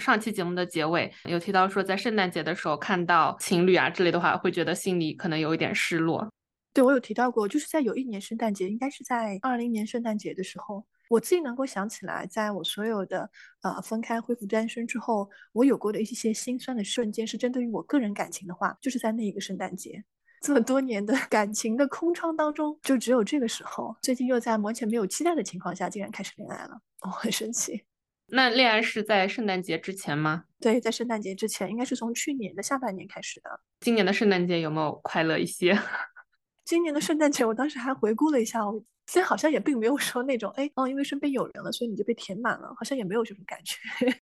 [0.00, 6.32] 上期节目的结尾有提到说，在圣诞节的时候看到情侣啊之类的话，会觉得心里可能有一点失落。
[6.72, 13.28] 对我有提到过，就是在有一年圣诞节，应该是在二零年圣诞节的时候，我自己能够想起来，在我所有的
[13.62, 20.04] 呃分开恢复单身之后，我有过的一些心酸的瞬间，是针对于我个人感情的话，就是在那一个圣诞节，
[20.40, 27.84] 这么多年的 感情的空窗当中，就只有这个时候，最近又在完全没有期待的情况下，竟然开始恋爱了，我很生气。
[28.30, 30.44] 那恋爱是在圣诞节之前吗？
[30.60, 33.60] 对，在圣诞节之前，应该是从去年的下半年开始的。
[33.80, 35.78] 今年的圣诞节有没有快乐一些？
[36.64, 38.60] 今年的圣诞节，我当时还回顾了一下，
[39.06, 43.78] 虽然好像也并没有说那种，哎，哦，因为身边有人了，所以你就被填满了，好像也没有这种感觉。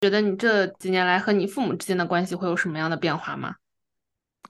[0.00, 3.54] 觉得你这几年来和你父母之间的关系会有什么样的变化吗？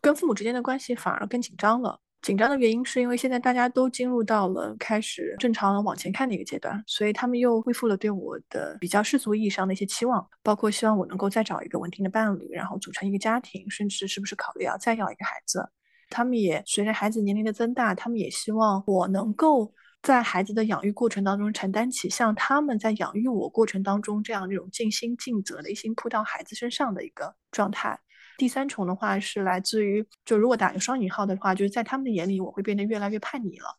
[0.05, 1.99] 跟父母之间的关系反而更紧张了。
[2.21, 15.67] 紧张的原因是因为现在大家都进入到了开始正常往前看的一个阶段，所以他们又恢复了对我的比较世俗意义上的一些期望，包括希望我能够再找一个稳定的伴侣，然后组成一个家庭，甚至是不是考虑要再要一个孩子。
[16.11, 27.99] 他们也随着孩子年龄的增大，他们也希望我能够在孩子的养育过程当中承担起像他们在养育我过程当中这样这种尽心尽责的一心扑到孩子身上的一个状态。
[28.37, 33.79] 第三重的话是来自于，就如果打个双引号的话，就是在他们的眼里，我会变得越来越叛逆了。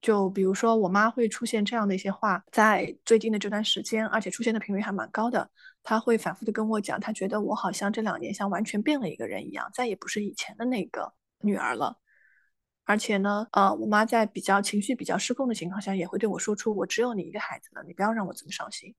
[0.00, 5.48] 就比如说，我妈会出现这样的一些话，在最近的这段时间，而且出现的频率还蛮高的。
[5.84, 11.98] 她会反复的跟我讲，她觉得我好像这两年像完全变了一个人一样，再也不是以前的那个女儿了。
[12.84, 18.92] 而且呢，呃，我妈在比较情绪比较失控的情况下，也会对我说出：“我只有你一个孩子了，你不要让我这么伤心。”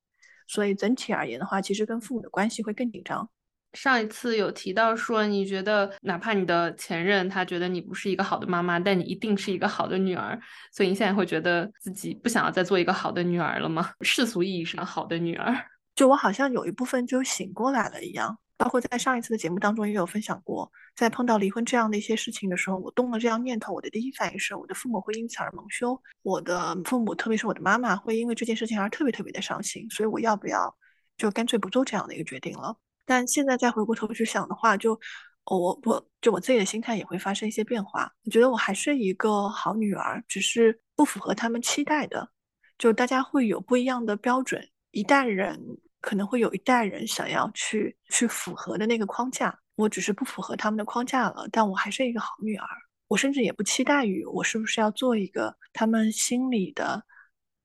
[0.48, 3.30] 所以整体而言的话，其实跟父母的关系会更紧张。
[3.74, 10.40] 上一次有提到说，你觉得哪怕你的前任他觉得你不是一个好的妈妈，但你一定是一个好的女儿，
[10.72, 13.92] 所以你现在会觉得自己不想要再做一个好的女儿了吗？
[14.02, 15.54] 世俗意义上好的女儿，
[15.96, 18.38] 就我好像有一部分就醒过来了一样。
[18.56, 30.74] 包括在上一次的节目当中也有分享过，在碰到离婚这样的一些事情的时候，我动了这样念头，我的第一反应是我的父母会因此而蒙羞，我的父母，特别是我的妈妈，会因为这件事情而特别特别的伤心，所以我要不要
[31.18, 32.78] 就干脆不做这样的一个决定了？
[33.06, 35.00] 但现在再回过头去想的话，就
[35.46, 38.10] 我我就我自己的心态也会发生一些变化。
[38.24, 42.30] 我觉得我还是一个好女儿，只是不符合他们期待的。
[42.78, 45.60] 就大家会有不一样的标准，一代人
[46.02, 49.58] 可能会有一代人想要去去符合的那个框架。
[49.76, 52.68] 我只是不符合他们的框架了，但我还是一个好女儿。
[53.08, 57.04] 我甚至也不期待于我是不是要做一个他们心里的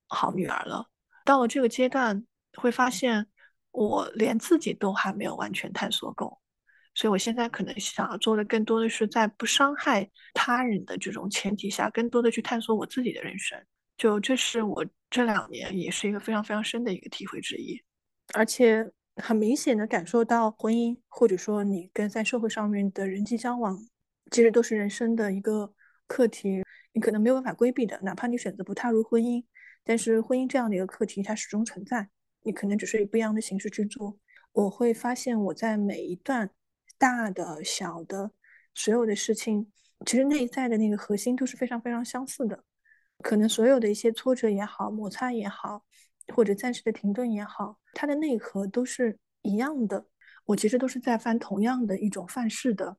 [0.08, 0.86] 好女儿了。
[1.24, 2.24] 到了这个阶段，
[2.56, 3.28] 会发现。
[3.86, 6.36] 我连自己都还没有完全探索够，
[6.94, 13.56] 所以我现在可能想要做的更多的是在不伤害他人的这种前提下，更多的去探索我自己的人生。
[13.96, 17.80] 就这是我这两年也是一个非常非常深的一个体会之一，
[18.34, 23.78] 而且很明显的感受到婚姻或者说你跟在社会上面的人际交往，
[24.30, 25.72] 其实都是人生的一个
[26.06, 26.62] 课题，
[26.92, 29.44] 你可能没有办法规避的，哪怕你选择不踏入婚姻，
[29.84, 32.08] 但是婚姻这样的一个课题它始终存在。
[32.48, 34.18] 你可能只是以不一样的形式去做，
[34.52, 36.48] 我会发现我在每一段
[36.96, 38.30] 大的、小的、
[38.74, 39.70] 所有的事情，
[40.06, 42.64] 其实内在的那个核心都是非常非常相似的。
[43.18, 45.84] 可能所有的一些挫折也好、摩擦也好，
[46.34, 50.06] 或者暂时的停顿也好，它的内核都是一样的。
[50.46, 52.96] 我其实都是在犯同样的一种范式的。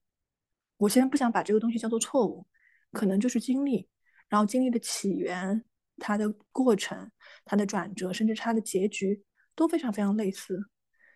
[0.77, 2.45] 我现在不想把这个东西叫做错误，
[2.91, 3.89] 可能就是经历，
[4.27, 5.65] 然后经历的起源、
[5.97, 7.09] 它的过程、
[7.45, 9.23] 它的转折，甚至它的结局。
[9.59, 10.57] 都非常非常类似，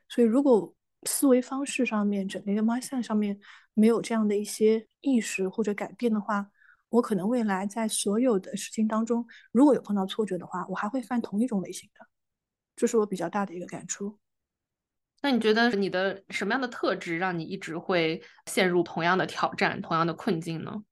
[0.10, 3.40] 所以如果思维方式上面、整个一个 mindset 上面
[3.74, 6.52] 没有这样的一些意识或者改变的话，
[6.90, 12.06] 我可能未来在所有的事情当中，如果有碰到挫折的话，我还会犯同一种类型的，
[12.76, 14.20] 这是我比较大的一个感触。
[15.22, 20.84] 那你觉得你的什么样的特质让你一直会陷入同样的挑战、同样的困境呢？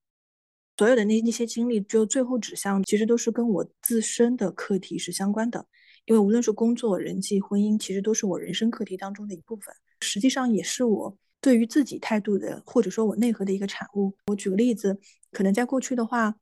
[0.78, 5.68] 所有的那那些经历，就最后指向，其实都是跟我自身的课题是相关的。
[6.06, 9.74] 因为无论是工作、人际、婚姻，其实都是我人生课题当中的一部分。
[10.02, 14.16] 实际上，也是我对于自己态度的，或者说我内核的一个产物。
[14.28, 15.00] 我举个例子，
[15.32, 16.36] 可能在过去的话，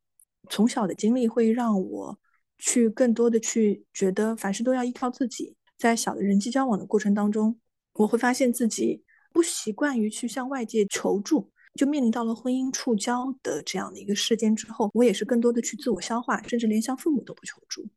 [0.49, 2.17] 从小的经历会让我
[2.57, 5.55] 去更多的去觉得凡事都要依靠自己。
[5.77, 7.57] 在小的人际交往的过程当中，
[7.93, 17.87] 我会发现自己不习惯于去向外界求助，就面临到了婚姻触礁的这样的一个事件之后，我也是更多的去自我消化，甚至连向父母都不求助，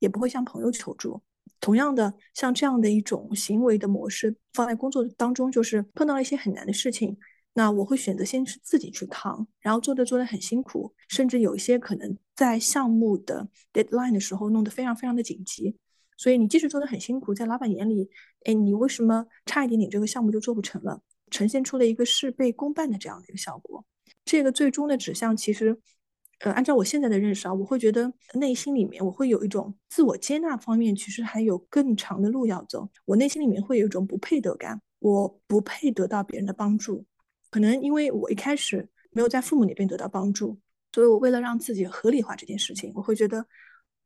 [0.00, 1.22] 也不会向朋友求助。
[1.60, 7.16] 同样的，像这样的一种行为的模式放在工作当中，就是碰到了一些很难的事情，
[7.54, 15.76] 那我会选择先是自己去扛，然后做的做的很辛苦，甚至有一些可能在项目的 deadline 的时候弄得非常非常的紧急。
[16.16, 18.08] 所以你即使做的很辛苦，在老板眼里，
[18.44, 21.02] 哎，你为什么差一点点这个项目就做不成了？
[21.30, 23.84] 呈现出了一个事倍功半的这样的一个效果。
[24.24, 25.78] 这个最终的指向，其实，
[26.40, 32.88] 呃，按照我现在的认识啊，我会觉得内心里面我会有一种自我接纳方面，其实还有更长的路要走。
[33.04, 37.04] 我内心里面会有一种不配得感，我不配得到别人的帮助。
[37.50, 40.58] 可能因为我一开始没有在父母那边得到帮助，
[40.92, 43.46] 所以我为了让自己合理化这件事情，我会觉得。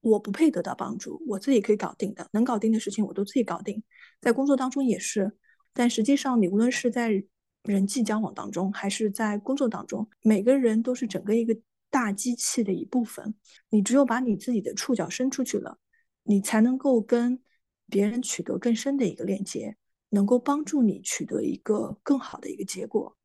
[0.07, 3.83] 我不配得到帮助，我自己可以搞定的，能搞定的事情我都自己搞定。
[4.21, 5.33] 在工作当中也是，
[5.73, 7.25] 但实际上你无论是在
[7.63, 11.57] 人际交往当中，还是在工作当中，每个人都是整个一个
[11.95, 13.37] 大机器的一部分。
[13.71, 15.79] 你只有把你自己的触角伸出去了，
[16.25, 17.41] 你才能够跟
[17.89, 19.77] 别人取得更深的一个链接，
[20.09, 23.17] 能够帮助你取得一个更好的一个结果。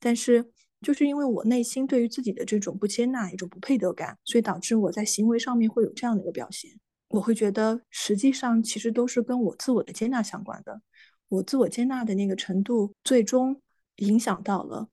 [0.00, 0.50] 但是。
[0.82, 6.70] 就是因为我内心对于自己的这种不接纳，一种不配得感，所以导致我在行为上面会有这样的一个表现。
[7.08, 10.82] 我会觉得，实际上其实都是跟我自我的接纳相关的。
[11.28, 13.58] 我自我接纳的那个程度，最终
[13.96, 14.90] 影响到了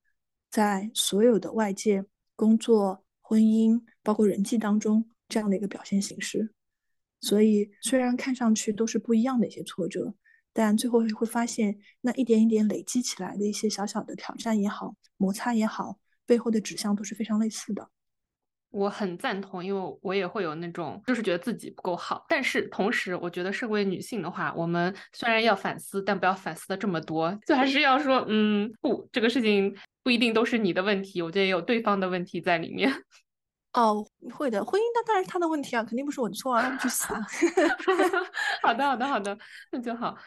[0.50, 2.06] 在所有的外界、
[2.38, 6.52] 工作、婚姻，包括人际当中这样的一个表现形式。
[7.22, 10.14] 所以，虽然看上去都是不一样的一些挫折。
[10.54, 17.88] 但最后会发现，那一点一点累积起来的一些小小的挑战也好，摩擦也好，背后的指向都是非常类似的。
[18.72, 22.26] 我很赞同，因为我也会有那种，就是觉得自己不够好。
[22.28, 29.74] 但是同时，我觉得身为女性的话，我们虽然要反思，但不要反思的这么多，就还是要说，嗯，不，这个事情
[30.04, 32.92] 不一定都是你的问题，我觉得也有对方的问题在里面。
[33.74, 37.22] 哦，会的，婚姻那当然是他的问题啊，肯定不是我的错啊，让他去死啊。
[38.62, 39.38] 好的，好的，好的，
[39.72, 40.18] 那就好。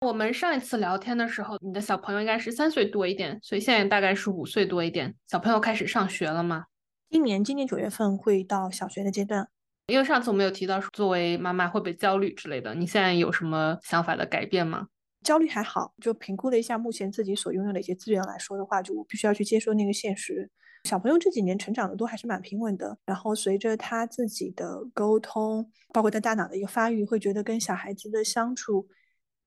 [0.00, 5.14] 我们上一次聊天的时候，你的小朋友应该是三岁多一点，所以现在大概是五岁多一点。
[5.28, 6.64] 小朋友开始上学了吗？
[7.10, 9.48] 今年今年九月份会到小学的阶段。
[9.86, 12.74] 因为上次我们有提到，作为妈妈会不会焦虑之类的？
[12.74, 14.88] 你现在有什么想法的改变吗？
[15.22, 20.50] 焦虑还好，就评估了一下目前自己所拥有的一些资源来说的话，就我必须要去接受那个现实。
[20.84, 28.88] 小朋友这几年成长的都还是蛮平稳的，然后随着他自己的沟通，包括他大脑的一个发育，会觉得跟小孩子的相处。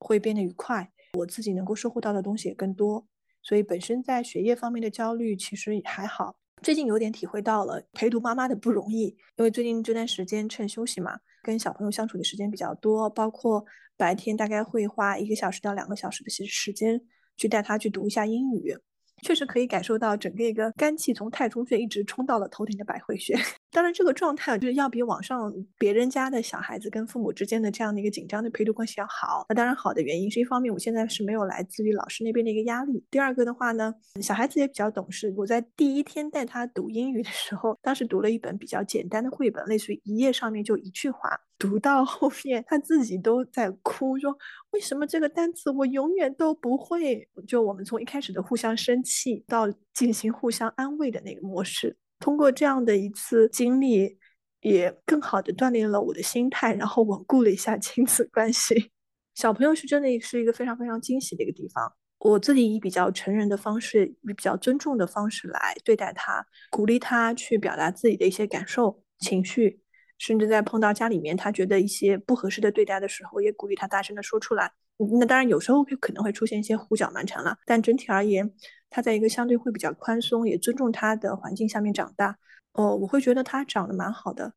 [0.00, 3.06] 会变得愉快，我自己能够收获到的东西也更多，
[3.42, 6.36] 所以本身在学业方面的焦虑其实也还好。
[6.60, 13.64] 最近有点体会到了陪读妈妈的不容易，因为最近这段时间趁休息嘛，跟小朋友相处的时间比较多，包括
[13.96, 17.00] 白天大概会花一个小时到两个小时的时时间
[17.38, 18.76] 去带他去读一下英语。
[19.22, 23.34] 确实可以感受到整个一个肝气从太冲穴一直冲到了头顶的百会穴。
[23.74, 29.44] 当然，这个状态就是要比网上别人家的小孩子跟父母之间的这样的一个紧张的陪读关系要好。
[29.48, 33.04] 那当然，好的原因是一方面，我现在是没有来自于老师那边的一个压力。
[33.10, 35.34] 第二个的话呢，小孩子也比较懂事。
[35.36, 41.28] 我在第一天带他读英语的时候，当时读了一本比较简单的绘本，类似于一页上面就一句话。
[41.58, 44.36] 读到后面，他自己都在哭，说
[44.70, 47.28] 为什么这个单词我永远都不会？
[47.48, 51.96] 就我们从一开始的互相生气到进行互相安慰的那个模式。
[52.24, 54.16] 通过这样的一次经历，
[54.62, 58.90] 也更好的锻炼了我的心态，然后稳固了一下亲子关系。
[59.34, 61.92] 小朋友是真的是一个非常非常惊喜的一个地方。
[62.18, 69.82] 我自己以比较成人的方式，以比较尊重的方式来对待他，鼓励他去表达自己的一些感受、情绪，
[70.16, 74.72] 甚至在碰到家里面他觉得一些不合适的对待的时候，也鼓励他大声的说出来。
[75.18, 78.52] 那当然有时候可能会出现一些胡搅蛮缠了，但整体而言。
[78.90, 82.38] 他在一个相对会比较宽松，也尊重他的环境下面长大，
[82.74, 84.52] 哦，我会觉得他长得蛮好的，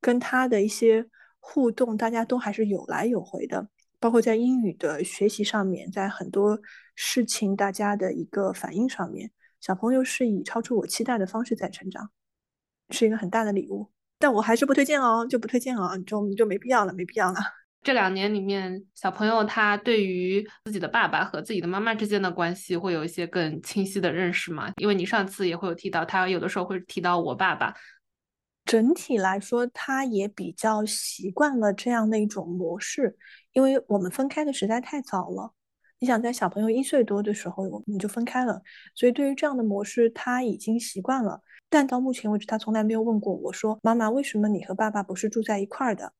[0.00, 1.06] 跟他的一些
[1.38, 3.68] 互动，大家都还是有来有回的，
[4.00, 6.58] 包括在英语的学习上面，在很多
[6.96, 12.10] 事情大家的一个反应上面，小朋友是以超出我期待的方式在成长，
[12.90, 17.38] 是一个很大的礼物，但我还是不推荐哦，就不推荐哦，就就没必要了，没必要了。
[17.82, 24.72] 这两年里面，小朋友他对于自己的爸爸和自己的妈妈之间的关系会有一些更清晰的认识吗？
[24.76, 27.74] 因为你上次也会有提到，他有的时候会提到我爸爸。
[28.66, 33.16] 整体来说，他也比较习惯了这样的一种模式，
[33.52, 35.54] 因为我们分开的实在太早了。
[36.00, 38.60] 你想在小朋友一岁多的时候，我们就分开了，
[38.94, 41.40] 所以对于这样的模式，他已经习惯了。
[41.70, 46.12] 但到目前为止，他从来没有问过我说：“妈妈，为什么你和爸爸不是住在一块儿的？”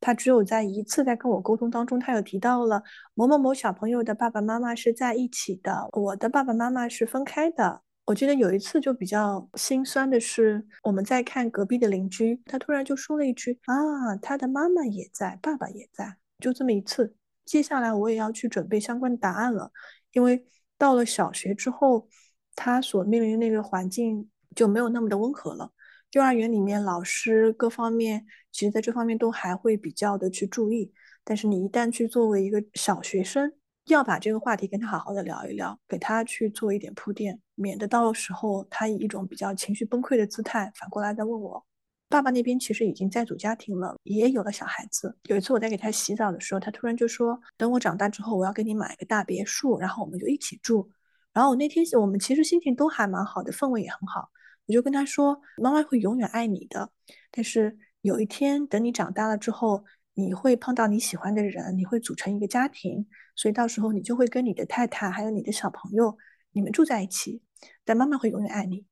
[0.00, 2.82] 他只有在一次在跟我沟通当中，他有提到了
[3.14, 7.82] 某某某小朋友的爸爸妈妈是在一起的，我的爸爸妈妈是分开的。
[8.06, 17.14] 我记得有一次就比较心酸的是，我们在看隔壁的邻居，他突然就说了一句：“啊，他的妈妈也在，爸爸也在。”就这么一次。
[17.44, 19.70] 接下来我也要去准备相关的答案了，
[20.12, 20.44] 因为
[20.78, 22.08] 到了小学之后，
[22.56, 25.70] 他所面临的那个环境就没有那么的温和了。
[26.12, 30.92] 幼儿园里面老师各方面其实在这方面都还会比较的去注意，
[31.24, 33.52] 但是你一旦去作为一个小学生，
[33.86, 41.64] 要把这个话题跟他好好的聊一聊，给他去做一点铺垫，免得到时候他以一种比较情绪崩溃的姿态反过来再问我。
[42.08, 45.16] 爸爸那边其实已经在组家庭了，也有了小孩子。
[45.28, 50.90] 有一次我在给他洗澡的时候，他突然就说：“等我长大之后，我要给你买一个大别墅，然后我们就一起住。”
[51.32, 54.28] 然后我那天我们其实心情都还蛮好的，氛围也很好。
[54.66, 56.90] 我就跟他说：“妈妈会永远爱你的，
[57.30, 59.84] 但是有一天等你长大了之后，
[60.14, 66.16] 你会碰到你喜欢的人，你会组成一个家庭，所以到时候你就会跟你的太太还有你的小朋友，
[66.52, 67.42] 你们住在一起。
[67.84, 68.86] 但妈妈会永远爱你。”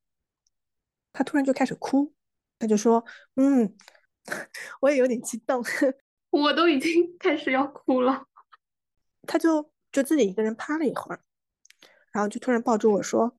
[1.13, 2.13] 他突然就开始哭，
[2.59, 3.05] 他就说
[3.37, 3.75] ：“嗯，
[4.81, 5.65] 我也有点激动，
[6.31, 8.27] 我都已经开始要哭了。”
[9.27, 11.21] 他就就自己一个人趴了一会儿，
[12.13, 13.37] 然后就突然抱住我说：“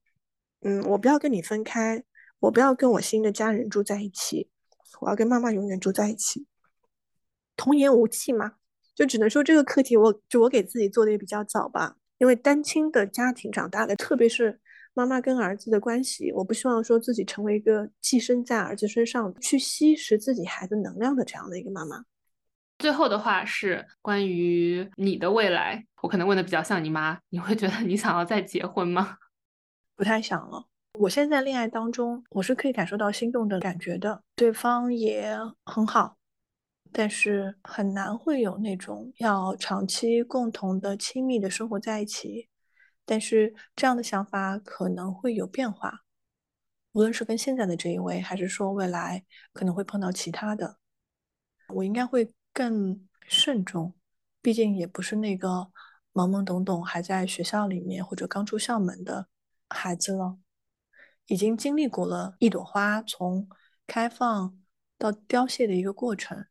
[0.62, 2.04] 嗯，我不要跟你分开。”
[2.40, 4.48] 我不要跟我新的家人住在一起，
[5.00, 6.46] 我要跟妈妈永远住在一起。
[7.56, 8.54] 童言无忌嘛，
[8.94, 11.96] 就只能说这个课题，我就我给自己做的也比较早吧。
[12.18, 14.60] 因为单亲的家庭长大的，特别是
[14.92, 22.04] 妈妈跟儿子的关系，我不希望说自己成为一个寄生在儿子身上去吸食自己孩子能量的这样的一个妈妈。
[22.78, 29.18] 最后的话是关于你的未来，我可能问的比较像你妈，你会觉得你想要再结婚吗？
[29.94, 30.69] 不太想了。
[30.98, 35.34] 我现在恋爱当中，我是可以感受到心动的感觉的，对方也
[35.64, 36.18] 很好，
[36.92, 42.48] 但是很难会有那种要长期共同的亲密的生活在一起。
[43.06, 46.00] 但是这样的想法可能会有变化，
[46.92, 50.76] 无论是跟现在的这一位，还是说未来可能会碰到其他的，
[51.68, 53.94] 我应该会更慎重，
[54.42, 55.70] 毕竟也不是那个
[56.12, 59.28] 懵懵懂懂还在学校里面或者刚出校门的
[59.68, 60.36] 孩子了。
[61.30, 63.48] 已经经历过了一朵花从
[63.86, 64.58] 开放
[64.98, 66.44] 到凋谢的一个过程，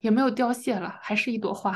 [0.00, 1.72] 也没有凋谢了，还是一朵花，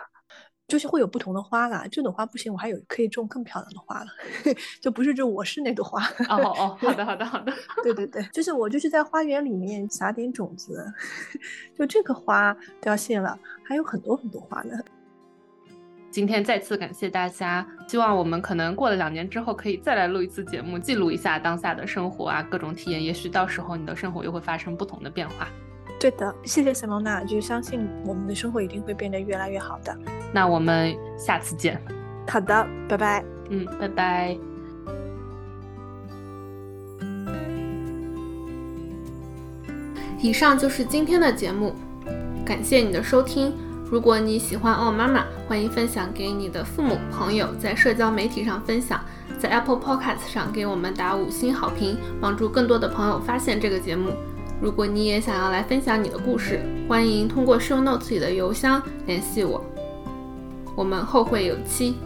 [0.66, 1.86] 就是会有不同的花啦。
[1.92, 4.06] 这朵花不行，我还有可以种更漂亮的花了，
[4.80, 6.02] 就不是就我是那朵花。
[6.30, 7.52] 哦哦，好的好的好的，
[7.84, 10.90] 对对对，就是我就是在花园里面撒点种子，
[11.76, 14.82] 就这个花凋谢了，还有很多很多花呢。
[16.12, 23.02] 今天再次感谢大家，希望我们可能过了两年之后可以再来录一次节目，记录一下当下的生活啊，各种体验。
[23.02, 25.48] 也许到时候你的生活又会发生不同的变化。
[25.98, 29.96] 对的，谢谢 Simona，就是相信我们的生活一定会变得越来越好的。
[30.34, 31.80] 那我们下次见。
[32.28, 33.24] 好的，拜拜。
[33.48, 34.36] 嗯，拜拜。
[40.18, 41.74] 以上就是今天的节目，
[42.44, 43.50] 感谢你的收听。
[43.92, 48.98] 如果你喜欢《哦妈妈》，欢迎分享给你的父母、朋友，在社交媒体上分享，
[49.38, 54.14] 在 Apple Podcast 上给我们打五星好评，帮助更多的朋友发现这个节目。
[54.62, 56.58] 如果你也想要来分享你的故事，
[56.88, 59.62] 欢迎通过 Show Notes 里的邮箱联系我。
[60.74, 61.96] 我们后会有期。